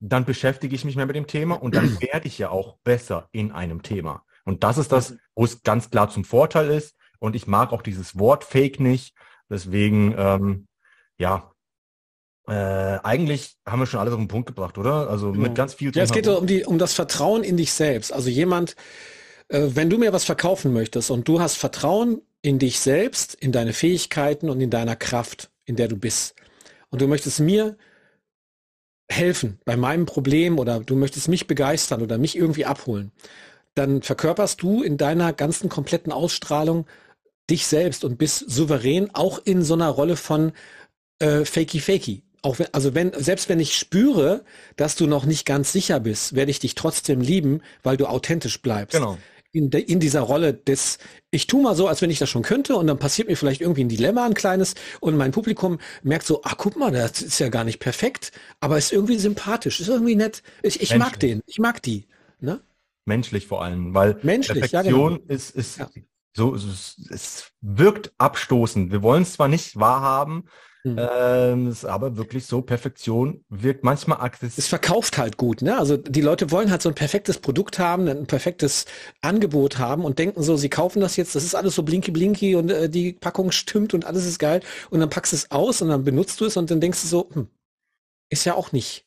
Dann 0.00 0.24
beschäftige 0.24 0.74
ich 0.74 0.84
mich 0.84 0.96
mehr 0.96 1.06
mit 1.06 1.16
dem 1.16 1.26
Thema 1.26 1.56
und 1.56 1.74
dann 1.74 2.00
werde 2.00 2.26
ich 2.26 2.38
ja 2.38 2.48
auch 2.50 2.78
besser 2.82 3.28
in 3.32 3.52
einem 3.52 3.82
Thema. 3.82 4.24
Und 4.44 4.64
das 4.64 4.78
ist 4.78 4.90
das, 4.92 5.16
wo 5.34 5.44
es 5.44 5.62
ganz 5.62 5.90
klar 5.90 6.08
zum 6.08 6.24
Vorteil 6.24 6.70
ist. 6.70 6.96
Und 7.18 7.36
ich 7.36 7.46
mag 7.46 7.72
auch 7.72 7.82
dieses 7.82 8.18
Wort 8.18 8.44
Fake 8.44 8.80
nicht. 8.80 9.14
Deswegen, 9.48 10.14
ähm, 10.16 10.68
ja, 11.18 11.49
äh, 12.50 12.98
eigentlich 13.04 13.54
haben 13.64 13.78
wir 13.78 13.86
schon 13.86 14.00
alles 14.00 14.12
auf 14.12 14.18
den 14.18 14.26
Punkt 14.26 14.48
gebracht, 14.48 14.76
oder? 14.76 15.08
Also 15.08 15.32
mit 15.32 15.54
ganz 15.54 15.74
viel. 15.74 15.94
Ja, 15.94 16.02
es 16.02 16.10
geht 16.10 16.26
um 16.26 16.48
die, 16.48 16.64
um 16.64 16.78
das 16.78 16.92
Vertrauen 16.92 17.44
in 17.44 17.56
dich 17.56 17.72
selbst. 17.72 18.12
Also 18.12 18.28
jemand, 18.28 18.74
äh, 19.48 19.68
wenn 19.68 19.88
du 19.88 19.98
mir 19.98 20.12
was 20.12 20.24
verkaufen 20.24 20.72
möchtest 20.72 21.12
und 21.12 21.28
du 21.28 21.40
hast 21.40 21.56
Vertrauen 21.56 22.22
in 22.42 22.58
dich 22.58 22.80
selbst, 22.80 23.36
in 23.36 23.52
deine 23.52 23.72
Fähigkeiten 23.72 24.50
und 24.50 24.60
in 24.60 24.70
deiner 24.70 24.96
Kraft, 24.96 25.50
in 25.64 25.76
der 25.76 25.86
du 25.86 25.96
bist, 25.96 26.34
und 26.88 27.00
du 27.00 27.06
möchtest 27.06 27.38
mir 27.38 27.76
helfen 29.08 29.60
bei 29.64 29.76
meinem 29.76 30.06
Problem 30.06 30.58
oder 30.58 30.80
du 30.80 30.96
möchtest 30.96 31.28
mich 31.28 31.46
begeistern 31.46 32.02
oder 32.02 32.18
mich 32.18 32.36
irgendwie 32.36 32.64
abholen, 32.64 33.12
dann 33.74 34.02
verkörperst 34.02 34.60
du 34.60 34.82
in 34.82 34.96
deiner 34.96 35.32
ganzen 35.32 35.68
kompletten 35.68 36.12
Ausstrahlung 36.12 36.86
dich 37.48 37.68
selbst 37.68 38.04
und 38.04 38.18
bist 38.18 38.50
souverän 38.50 39.10
auch 39.14 39.38
in 39.38 39.62
so 39.62 39.74
einer 39.74 39.88
Rolle 39.88 40.16
von 40.16 40.50
äh, 41.20 41.44
fakey 41.44 41.78
fakey 41.78 42.24
auch 42.42 42.58
wenn, 42.58 42.68
also 42.72 42.94
wenn, 42.94 43.12
selbst 43.16 43.48
wenn 43.48 43.60
ich 43.60 43.74
spüre, 43.74 44.44
dass 44.76 44.96
du 44.96 45.06
noch 45.06 45.24
nicht 45.24 45.46
ganz 45.46 45.72
sicher 45.72 46.00
bist, 46.00 46.34
werde 46.34 46.50
ich 46.50 46.58
dich 46.58 46.74
trotzdem 46.74 47.20
lieben, 47.20 47.62
weil 47.82 47.96
du 47.96 48.06
authentisch 48.06 48.60
bleibst. 48.62 48.96
Genau. 48.96 49.18
In, 49.52 49.68
de, 49.70 49.80
in 49.80 49.98
dieser 49.98 50.20
Rolle 50.20 50.54
des, 50.54 50.98
ich 51.32 51.48
tu 51.48 51.60
mal 51.60 51.74
so, 51.74 51.88
als 51.88 52.02
wenn 52.02 52.10
ich 52.10 52.20
das 52.20 52.30
schon 52.30 52.42
könnte 52.42 52.76
und 52.76 52.86
dann 52.86 52.98
passiert 52.98 53.26
mir 53.26 53.36
vielleicht 53.36 53.60
irgendwie 53.60 53.82
ein 53.82 53.88
Dilemma, 53.88 54.24
ein 54.24 54.34
kleines 54.34 54.74
und 55.00 55.16
mein 55.16 55.32
Publikum 55.32 55.78
merkt 56.04 56.24
so, 56.24 56.42
ah, 56.44 56.54
guck 56.56 56.76
mal, 56.76 56.92
das 56.92 57.20
ist 57.20 57.40
ja 57.40 57.48
gar 57.48 57.64
nicht 57.64 57.80
perfekt, 57.80 58.30
aber 58.60 58.78
ist 58.78 58.92
irgendwie 58.92 59.18
sympathisch, 59.18 59.80
ist 59.80 59.88
irgendwie 59.88 60.14
nett. 60.14 60.44
Ich, 60.62 60.80
ich 60.80 60.96
mag 60.96 61.18
den, 61.18 61.42
ich 61.46 61.58
mag 61.58 61.82
die. 61.82 62.06
Ne? 62.38 62.60
Menschlich 63.06 63.48
vor 63.48 63.64
allem, 63.64 63.92
weil 63.92 64.20
Menschlich, 64.22 64.60
Perfektion 64.60 65.12
ja, 65.12 65.18
genau. 65.18 65.34
ist, 65.34 65.50
ist 65.56 65.78
ja. 65.78 65.90
so, 66.32 66.54
es, 66.54 66.96
es 67.10 67.50
wirkt 67.60 68.12
abstoßend. 68.18 68.92
Wir 68.92 69.02
wollen 69.02 69.24
es 69.24 69.32
zwar 69.32 69.48
nicht 69.48 69.80
wahrhaben, 69.80 70.44
Mhm. 70.82 70.96
Ähm, 70.98 71.68
ist 71.68 71.84
aber 71.84 72.16
wirklich 72.16 72.46
so, 72.46 72.62
Perfektion 72.62 73.44
wirkt 73.50 73.84
manchmal 73.84 74.20
aggressiv. 74.20 74.56
Es 74.56 74.68
verkauft 74.68 75.18
halt 75.18 75.36
gut, 75.36 75.60
ne? 75.60 75.78
Also 75.78 75.98
die 75.98 76.22
Leute 76.22 76.50
wollen 76.50 76.70
halt 76.70 76.80
so 76.80 76.88
ein 76.88 76.94
perfektes 76.94 77.38
Produkt 77.38 77.78
haben, 77.78 78.08
ein 78.08 78.26
perfektes 78.26 78.86
Angebot 79.20 79.78
haben 79.78 80.04
und 80.04 80.18
denken 80.18 80.42
so, 80.42 80.56
sie 80.56 80.70
kaufen 80.70 81.00
das 81.00 81.16
jetzt, 81.16 81.34
das 81.34 81.44
ist 81.44 81.54
alles 81.54 81.74
so 81.74 81.82
blinky 81.82 82.10
blinky 82.10 82.54
und 82.54 82.70
äh, 82.70 82.88
die 82.88 83.12
Packung 83.12 83.50
stimmt 83.50 83.92
und 83.92 84.06
alles 84.06 84.24
ist 84.24 84.38
geil 84.38 84.62
und 84.88 85.00
dann 85.00 85.10
packst 85.10 85.32
du 85.32 85.36
es 85.36 85.50
aus 85.50 85.82
und 85.82 85.90
dann 85.90 86.02
benutzt 86.04 86.40
du 86.40 86.46
es 86.46 86.56
und 86.56 86.70
dann 86.70 86.80
denkst 86.80 87.02
du 87.02 87.08
so, 87.08 87.28
hm, 87.32 87.48
ist 88.30 88.46
ja 88.46 88.54
auch 88.54 88.72
nicht. 88.72 89.06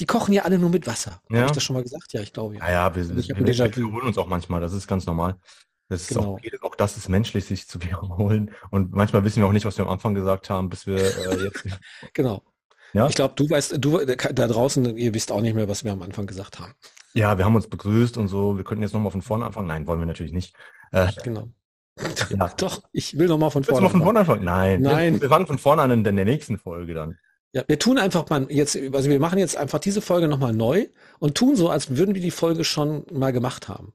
Die 0.00 0.06
kochen 0.06 0.32
ja 0.32 0.42
alle 0.42 0.58
nur 0.58 0.70
mit 0.70 0.88
Wasser. 0.88 1.20
Ja. 1.30 1.36
Habe 1.38 1.46
ich 1.46 1.52
das 1.52 1.62
schon 1.62 1.74
mal 1.74 1.82
gesagt? 1.82 2.12
Ja, 2.12 2.20
ich 2.20 2.32
glaube 2.32 2.56
ja. 2.56 2.66
Ja, 2.66 2.72
ja 2.72 2.94
wir, 2.96 3.02
also 3.02 3.14
wir, 3.14 3.46
wir, 3.46 3.76
wir 3.76 3.92
holen 3.92 4.06
uns 4.08 4.18
auch 4.18 4.26
manchmal, 4.26 4.60
das 4.60 4.72
ist 4.72 4.88
ganz 4.88 5.06
normal. 5.06 5.36
Das 5.92 6.08
genau. 6.08 6.38
ist 6.42 6.62
auch, 6.62 6.70
auch 6.70 6.74
das 6.74 6.96
ist 6.96 7.08
menschlich, 7.08 7.44
sich 7.44 7.68
zu 7.68 7.80
wiederholen. 7.82 8.50
Und 8.70 8.92
manchmal 8.92 9.24
wissen 9.24 9.42
wir 9.42 9.46
auch 9.46 9.52
nicht, 9.52 9.66
was 9.66 9.76
wir 9.76 9.84
am 9.84 9.90
Anfang 9.90 10.14
gesagt 10.14 10.50
haben, 10.50 10.70
bis 10.70 10.86
wir 10.86 10.96
äh, 10.96 11.44
jetzt. 11.44 11.64
genau. 12.14 12.42
Ja? 12.94 13.06
Ich 13.08 13.14
glaube, 13.14 13.34
du 13.36 13.48
weißt, 13.48 13.76
du 13.78 14.04
da 14.04 14.46
draußen, 14.46 14.96
ihr 14.96 15.14
wisst 15.14 15.32
auch 15.32 15.40
nicht 15.40 15.54
mehr, 15.54 15.68
was 15.68 15.84
wir 15.84 15.92
am 15.92 16.02
Anfang 16.02 16.26
gesagt 16.26 16.58
haben. 16.58 16.74
Ja, 17.14 17.38
wir 17.38 17.44
haben 17.44 17.54
uns 17.54 17.68
begrüßt 17.68 18.16
und 18.16 18.28
so. 18.28 18.56
Wir 18.56 18.64
könnten 18.64 18.82
jetzt 18.82 18.92
nochmal 18.92 19.12
von 19.12 19.22
vorne 19.22 19.44
anfangen. 19.44 19.68
Nein, 19.68 19.86
wollen 19.86 20.00
wir 20.00 20.06
natürlich 20.06 20.32
nicht. 20.32 20.54
Äh, 20.90 21.08
genau. 21.22 21.48
Ja. 22.30 22.48
Doch, 22.56 22.82
ich 22.92 23.18
will 23.18 23.28
nochmal 23.28 23.50
von 23.50 23.64
vorne. 23.64 23.82
Mal 23.82 23.90
von 23.90 24.02
vorne 24.02 24.20
anfangen? 24.20 24.44
Nein. 24.44 24.80
Nein. 24.80 25.14
Wir, 25.14 25.22
wir 25.22 25.28
fangen 25.28 25.46
von 25.46 25.58
vorne 25.58 25.82
an 25.82 25.90
in 25.90 26.04
der 26.04 26.24
nächsten 26.24 26.56
Folge 26.56 26.94
dann. 26.94 27.18
Ja, 27.52 27.64
wir 27.68 27.78
tun 27.78 27.98
einfach 27.98 28.26
mal 28.30 28.46
jetzt, 28.48 28.78
also 28.94 29.10
wir 29.10 29.20
machen 29.20 29.38
jetzt 29.38 29.58
einfach 29.58 29.78
diese 29.78 30.00
Folge 30.00 30.26
nochmal 30.26 30.54
neu 30.54 30.86
und 31.18 31.34
tun 31.34 31.54
so, 31.54 31.68
als 31.68 31.94
würden 31.94 32.14
wir 32.14 32.22
die 32.22 32.30
Folge 32.30 32.64
schon 32.64 33.04
mal 33.12 33.30
gemacht 33.30 33.68
haben. 33.68 33.92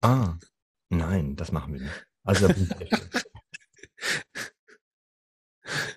Ah. 0.00 0.38
Nein, 0.94 1.36
das 1.36 1.52
machen 1.52 1.74
wir 1.74 1.80
nicht. 1.80 2.06
Also 2.24 2.48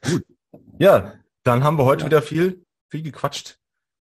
Gut. 0.10 0.26
Ja, 0.80 1.14
Dann 1.44 1.64
haben 1.64 1.78
wir 1.78 1.86
heute 1.86 2.02
ja. 2.02 2.08
wieder 2.08 2.22
viel, 2.22 2.66
viel 2.90 3.02
gequatscht. 3.02 3.58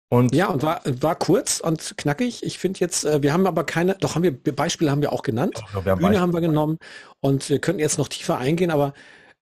Und 0.08 0.34
ja, 0.34 0.48
und 0.48 0.62
war, 0.62 0.82
war 0.84 1.16
kurz 1.16 1.58
und 1.58 1.94
knackig. 1.96 2.44
Ich 2.44 2.58
finde 2.58 2.78
jetzt, 2.78 3.04
äh, 3.04 3.22
wir 3.22 3.32
haben 3.32 3.46
aber 3.46 3.64
keine, 3.64 3.96
doch 3.96 4.14
haben 4.14 4.22
wir, 4.22 4.32
Beispiele 4.32 4.90
haben 4.90 5.02
wir 5.02 5.12
auch 5.12 5.22
genannt. 5.22 5.54
Doch, 5.72 5.84
wir 5.84 5.92
haben 5.92 5.98
Bühne 5.98 6.20
haben 6.20 6.32
wir 6.32 6.40
genommen 6.40 6.78
und 7.20 7.50
wir 7.50 7.58
könnten 7.58 7.80
jetzt 7.80 7.98
noch 7.98 8.08
tiefer 8.08 8.38
eingehen, 8.38 8.70
aber 8.70 8.94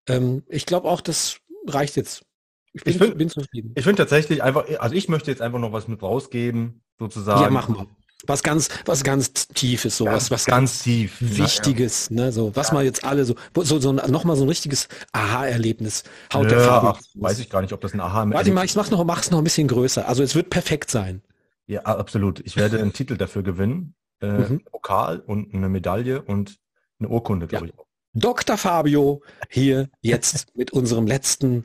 ähm, 0.09 0.43
ich 0.49 0.65
glaube 0.65 0.89
auch, 0.89 1.03
das 1.03 1.39
reicht 1.69 1.97
jetzt. 1.97 2.25
Ich 2.73 2.83
bin, 2.83 2.93
ich 2.95 2.99
find, 2.99 3.19
bin 3.19 3.29
zufrieden. 3.29 3.73
Ich 3.77 3.85
finde 3.85 4.03
tatsächlich 4.03 4.43
einfach, 4.43 4.65
also 4.79 4.95
ich 4.95 5.09
möchte 5.09 5.31
jetzt 5.31 5.43
einfach 5.43 5.59
noch 5.59 5.73
was 5.73 5.87
mit 5.87 6.03
rausgeben, 6.03 6.83
sozusagen. 6.99 7.43
Ja, 7.43 7.51
machen 7.51 7.77
wir 7.77 7.87
was 8.27 8.43
ganz, 8.43 8.69
was 8.85 9.05
ganz 9.05 9.49
tiefes, 9.49 9.97
so 9.97 10.07
was, 10.07 10.31
was 10.31 10.47
ganz, 10.47 10.83
tief, 10.83 11.17
Wichtiges, 11.21 12.09
ja. 12.11 12.17
ne, 12.17 12.33
so 12.33 12.55
was 12.55 12.69
ja. 12.69 12.75
man 12.75 12.85
jetzt 12.85 13.05
alle 13.05 13.25
so, 13.25 13.35
so, 13.57 13.81
so 13.81 13.93
noch 13.93 14.25
mal 14.25 14.37
so 14.37 14.45
ein 14.45 14.49
richtiges 14.49 14.89
Aha-Erlebnis. 15.13 16.05
Haut 16.33 16.45
ja, 16.45 16.51
der 16.51 16.61
Farbe. 16.61 16.99
weiß 17.15 17.39
ich 17.39 17.51
gar 17.51 17.63
nicht, 17.63 17.73
ob 17.73 17.81
das 17.81 17.95
ein 17.95 18.01
Aha. 18.01 18.27
Warte 18.31 18.53
mal, 18.53 18.65
ich 18.65 18.77
mach's 18.77 18.91
noch, 18.91 19.05
mach's 19.05 19.31
noch 19.31 19.39
ein 19.39 19.45
bisschen 19.45 19.69
größer. 19.69 20.09
Also 20.09 20.23
es 20.23 20.35
wird 20.35 20.51
perfekt 20.51 20.91
sein. 20.91 21.23
Ja, 21.67 21.83
absolut. 21.83 22.41
Ich 22.41 22.57
werde 22.57 22.79
einen 22.79 22.93
Titel 22.93 23.17
dafür 23.17 23.43
gewinnen, 23.43 23.95
äh, 24.21 24.27
mhm. 24.27 24.65
Pokal 24.65 25.21
und 25.21 25.55
eine 25.55 25.69
Medaille 25.69 26.23
und 26.23 26.59
eine 26.99 27.09
Urkunde, 27.09 27.47
glaube 27.47 27.67
ich. 27.67 27.73
Dr. 28.15 28.57
Fabio 28.57 29.23
hier 29.49 29.89
jetzt 30.01 30.47
mit 30.57 30.73
unserem 30.73 31.07
letzten 31.07 31.65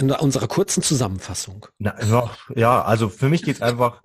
in 0.00 0.12
unserer 0.12 0.46
kurzen 0.46 0.82
Zusammenfassung. 0.82 1.66
Na, 1.78 1.96
ja, 2.54 2.82
also 2.82 3.08
für 3.08 3.28
mich 3.28 3.42
geht's 3.42 3.60
einfach 3.60 4.04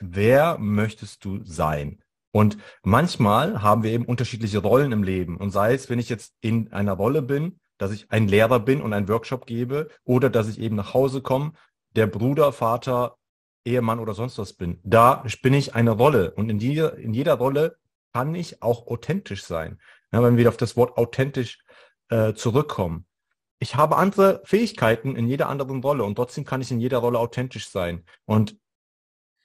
wer 0.00 0.58
möchtest 0.58 1.24
du 1.24 1.42
sein? 1.44 2.02
Und 2.32 2.58
manchmal 2.82 3.62
haben 3.62 3.84
wir 3.84 3.92
eben 3.92 4.06
unterschiedliche 4.06 4.58
Rollen 4.58 4.90
im 4.90 5.04
Leben. 5.04 5.36
Und 5.36 5.50
sei 5.50 5.72
es, 5.72 5.88
wenn 5.88 6.00
ich 6.00 6.08
jetzt 6.08 6.34
in 6.40 6.72
einer 6.72 6.94
Rolle 6.94 7.22
bin, 7.22 7.60
dass 7.78 7.92
ich 7.92 8.10
ein 8.10 8.28
Lehrer 8.28 8.60
bin 8.60 8.82
und 8.82 8.92
einen 8.92 9.08
Workshop 9.08 9.46
gebe 9.46 9.88
oder 10.04 10.30
dass 10.30 10.48
ich 10.48 10.58
eben 10.58 10.76
nach 10.76 10.94
Hause 10.94 11.22
komme, 11.22 11.52
der 11.94 12.06
Bruder, 12.06 12.52
Vater, 12.52 13.16
Ehemann 13.64 14.00
oder 14.00 14.14
sonst 14.14 14.36
was 14.38 14.52
bin. 14.52 14.80
Da 14.82 15.24
bin 15.42 15.54
ich 15.54 15.74
eine 15.74 15.92
Rolle. 15.92 16.32
Und 16.32 16.50
in 16.50 16.58
jeder, 16.58 16.96
in 16.96 17.14
jeder 17.14 17.34
Rolle 17.34 17.76
kann 18.12 18.34
ich 18.34 18.62
auch 18.62 18.86
authentisch 18.86 19.44
sein. 19.44 19.80
Ja, 20.12 20.22
wenn 20.22 20.36
wir 20.36 20.48
auf 20.48 20.56
das 20.56 20.76
Wort 20.76 20.96
authentisch 20.96 21.64
äh, 22.08 22.34
zurückkommen. 22.34 23.06
Ich 23.58 23.76
habe 23.76 23.96
andere 23.96 24.42
Fähigkeiten 24.44 25.16
in 25.16 25.26
jeder 25.26 25.48
anderen 25.48 25.82
Rolle 25.82 26.04
und 26.04 26.16
trotzdem 26.16 26.44
kann 26.44 26.60
ich 26.60 26.70
in 26.70 26.80
jeder 26.80 26.98
Rolle 26.98 27.18
authentisch 27.18 27.70
sein. 27.70 28.04
Und 28.24 28.56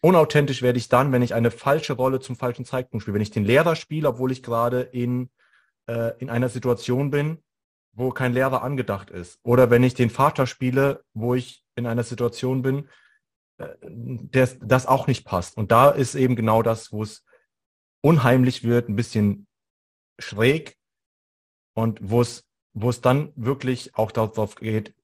Unauthentisch 0.01 0.61
werde 0.61 0.79
ich 0.79 0.87
dann, 0.87 1.11
wenn 1.11 1.21
ich 1.21 1.33
eine 1.33 1.51
falsche 1.51 1.93
Rolle 1.93 2.19
zum 2.19 2.35
falschen 2.35 2.65
Zeitpunkt 2.65 3.01
spiele. 3.03 3.15
Wenn 3.15 3.21
ich 3.21 3.31
den 3.31 3.43
Lehrer 3.43 3.75
spiele, 3.75 4.07
obwohl 4.07 4.31
ich 4.31 4.43
gerade 4.43 4.81
in, 4.81 5.29
äh, 5.87 6.17
in 6.19 6.29
einer 6.29 6.49
Situation 6.49 7.11
bin, 7.11 7.43
wo 7.93 8.11
kein 8.11 8.33
Lehrer 8.33 8.63
angedacht 8.63 9.09
ist. 9.09 9.39
Oder 9.43 9.69
wenn 9.69 9.83
ich 9.83 9.93
den 9.93 10.09
Vater 10.09 10.47
spiele, 10.47 11.03
wo 11.13 11.35
ich 11.35 11.65
in 11.75 11.85
einer 11.85 12.03
Situation 12.03 12.61
bin, 12.61 12.87
äh, 13.57 13.75
der, 13.81 14.47
das 14.61 14.85
auch 14.85 15.07
nicht 15.07 15.25
passt. 15.25 15.57
Und 15.57 15.71
da 15.71 15.89
ist 15.89 16.15
eben 16.15 16.37
genau 16.37 16.63
das, 16.63 16.93
wo 16.93 17.03
es 17.03 17.25
unheimlich 18.01 18.63
wird, 18.63 18.87
ein 18.87 18.95
bisschen 18.95 19.47
schräg 20.17 20.77
und 21.73 21.99
wo 22.01 22.21
es, 22.21 22.47
wo 22.73 22.89
es 22.89 23.01
dann 23.01 23.33
wirklich 23.35 23.95
auch 23.95 24.11
darauf 24.11 24.55
geht, 24.55 24.95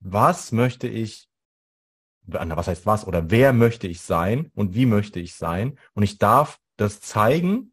was 0.00 0.52
möchte 0.52 0.88
ich 0.88 1.28
was 2.26 2.68
heißt 2.68 2.86
was 2.86 3.06
oder 3.06 3.30
wer 3.30 3.52
möchte 3.52 3.86
ich 3.86 4.00
sein 4.00 4.50
und 4.54 4.74
wie 4.74 4.86
möchte 4.86 5.20
ich 5.20 5.34
sein. 5.34 5.78
Und 5.94 6.02
ich 6.02 6.18
darf 6.18 6.58
das 6.76 7.00
zeigen 7.00 7.72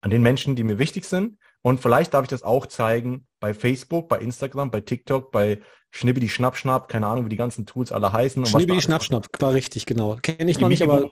an 0.00 0.10
den 0.10 0.22
Menschen, 0.22 0.56
die 0.56 0.64
mir 0.64 0.78
wichtig 0.78 1.04
sind. 1.04 1.38
Und 1.62 1.80
vielleicht 1.80 2.12
darf 2.12 2.24
ich 2.24 2.28
das 2.28 2.42
auch 2.42 2.66
zeigen 2.66 3.26
bei 3.40 3.54
Facebook, 3.54 4.08
bei 4.08 4.18
Instagram, 4.18 4.70
bei 4.70 4.82
TikTok, 4.82 5.32
bei 5.32 5.62
Schnibbidi 5.90 6.28
Schnapp 6.28 6.56
Schnapp, 6.56 6.88
keine 6.88 7.06
Ahnung, 7.06 7.24
wie 7.24 7.30
die 7.30 7.36
ganzen 7.36 7.64
Tools 7.64 7.90
alle 7.90 8.12
heißen. 8.12 8.44
Schnibbidi 8.44 8.82
Schnapp 8.82 9.02
Schnapp, 9.02 9.28
war 9.40 9.54
richtig, 9.54 9.86
genau. 9.86 10.16
Kenne 10.20 10.50
ich 10.50 10.60
noch 10.60 10.68
nicht, 10.68 10.82
aber 10.82 11.10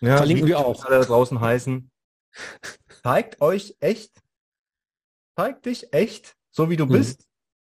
ja, 0.00 0.16
verlinken 0.16 0.46
wir 0.46 0.60
auch. 0.60 0.84
Alle 0.84 1.04
draußen 1.04 1.40
heißen. 1.40 1.90
Zeigt 3.02 3.40
euch 3.40 3.76
echt, 3.80 4.22
zeigt 5.36 5.66
dich 5.66 5.92
echt, 5.92 6.36
so 6.50 6.70
wie 6.70 6.76
du 6.76 6.86
mhm. 6.86 6.92
bist. 6.92 7.26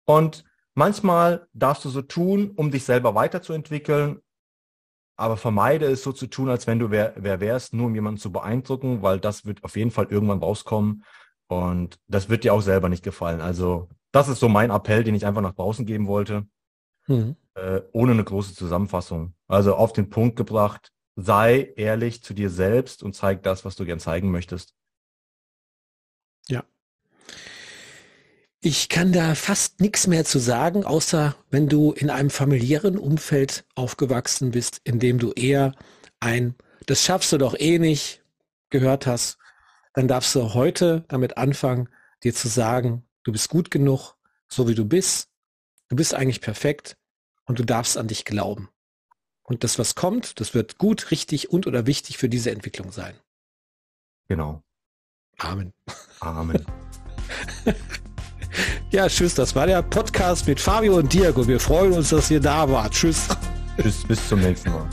Und 0.05 0.43
Manchmal 0.81 1.47
darfst 1.53 1.85
du 1.85 1.89
so 1.89 2.01
tun, 2.01 2.53
um 2.55 2.71
dich 2.71 2.85
selber 2.85 3.13
weiterzuentwickeln, 3.13 4.19
aber 5.15 5.37
vermeide 5.37 5.85
es 5.85 6.01
so 6.01 6.11
zu 6.11 6.25
tun, 6.25 6.49
als 6.49 6.65
wenn 6.65 6.79
du 6.79 6.89
wer, 6.89 7.13
wer 7.17 7.39
wärst, 7.39 7.75
nur 7.75 7.85
um 7.85 7.93
jemanden 7.93 8.19
zu 8.19 8.31
beeindrucken, 8.31 9.03
weil 9.03 9.19
das 9.19 9.45
wird 9.45 9.63
auf 9.63 9.75
jeden 9.75 9.91
Fall 9.91 10.07
irgendwann 10.09 10.39
rauskommen 10.39 11.05
und 11.45 11.99
das 12.07 12.29
wird 12.29 12.43
dir 12.43 12.55
auch 12.55 12.63
selber 12.63 12.89
nicht 12.89 13.03
gefallen. 13.03 13.41
Also 13.41 13.89
das 14.11 14.27
ist 14.27 14.39
so 14.39 14.49
mein 14.49 14.71
Appell, 14.71 15.03
den 15.03 15.13
ich 15.13 15.27
einfach 15.27 15.43
nach 15.43 15.53
draußen 15.53 15.85
geben 15.85 16.07
wollte, 16.07 16.47
mhm. 17.05 17.35
äh, 17.53 17.81
ohne 17.91 18.13
eine 18.13 18.23
große 18.23 18.55
Zusammenfassung. 18.55 19.35
Also 19.47 19.75
auf 19.75 19.93
den 19.93 20.09
Punkt 20.09 20.35
gebracht, 20.35 20.91
sei 21.15 21.73
ehrlich 21.75 22.23
zu 22.23 22.33
dir 22.33 22.49
selbst 22.49 23.03
und 23.03 23.13
zeig 23.13 23.43
das, 23.43 23.65
was 23.65 23.75
du 23.75 23.85
gern 23.85 23.99
zeigen 23.99 24.31
möchtest. 24.31 24.73
Ja, 26.47 26.63
ich 28.63 28.89
kann 28.89 29.11
da 29.11 29.33
fast 29.33 29.81
nichts 29.81 30.05
mehr 30.05 30.23
zu 30.23 30.37
sagen, 30.37 30.85
außer 30.85 31.35
wenn 31.49 31.67
du 31.67 31.93
in 31.93 32.11
einem 32.11 32.29
familiären 32.29 32.99
Umfeld 32.99 33.65
aufgewachsen 33.73 34.51
bist, 34.51 34.81
in 34.83 34.99
dem 34.99 35.17
du 35.17 35.31
eher 35.31 35.73
ein, 36.19 36.53
das 36.85 37.03
schaffst 37.03 37.31
du 37.31 37.39
doch 37.39 37.55
eh 37.57 37.79
nicht, 37.79 38.23
gehört 38.69 39.07
hast, 39.07 39.39
dann 39.93 40.07
darfst 40.07 40.35
du 40.35 40.53
heute 40.53 41.05
damit 41.07 41.37
anfangen, 41.37 41.89
dir 42.23 42.35
zu 42.35 42.47
sagen, 42.47 43.03
du 43.23 43.31
bist 43.31 43.49
gut 43.49 43.71
genug, 43.71 44.13
so 44.47 44.67
wie 44.67 44.75
du 44.75 44.85
bist, 44.85 45.29
du 45.89 45.95
bist 45.95 46.13
eigentlich 46.13 46.39
perfekt 46.39 46.97
und 47.45 47.57
du 47.57 47.65
darfst 47.65 47.97
an 47.97 48.07
dich 48.07 48.25
glauben. 48.25 48.69
Und 49.41 49.63
das, 49.63 49.79
was 49.79 49.95
kommt, 49.95 50.39
das 50.39 50.53
wird 50.53 50.77
gut, 50.77 51.09
richtig 51.09 51.49
und 51.49 51.65
oder 51.65 51.87
wichtig 51.87 52.19
für 52.19 52.29
diese 52.29 52.51
Entwicklung 52.51 52.91
sein. 52.91 53.15
Genau. 54.27 54.61
Amen. 55.39 55.73
Amen. 56.19 56.63
Ja, 58.91 59.07
tschüss. 59.07 59.35
Das 59.35 59.55
war 59.55 59.67
der 59.67 59.81
Podcast 59.81 60.47
mit 60.47 60.59
Fabio 60.59 60.97
und 60.97 61.13
Diego. 61.13 61.47
Wir 61.47 61.61
freuen 61.61 61.93
uns, 61.93 62.09
dass 62.09 62.29
ihr 62.29 62.41
da 62.41 62.69
wart. 62.69 62.91
Tschüss. 62.91 63.27
Tschüss, 63.81 64.03
bis 64.05 64.27
zum 64.27 64.41
nächsten 64.41 64.69
Mal. 64.69 64.85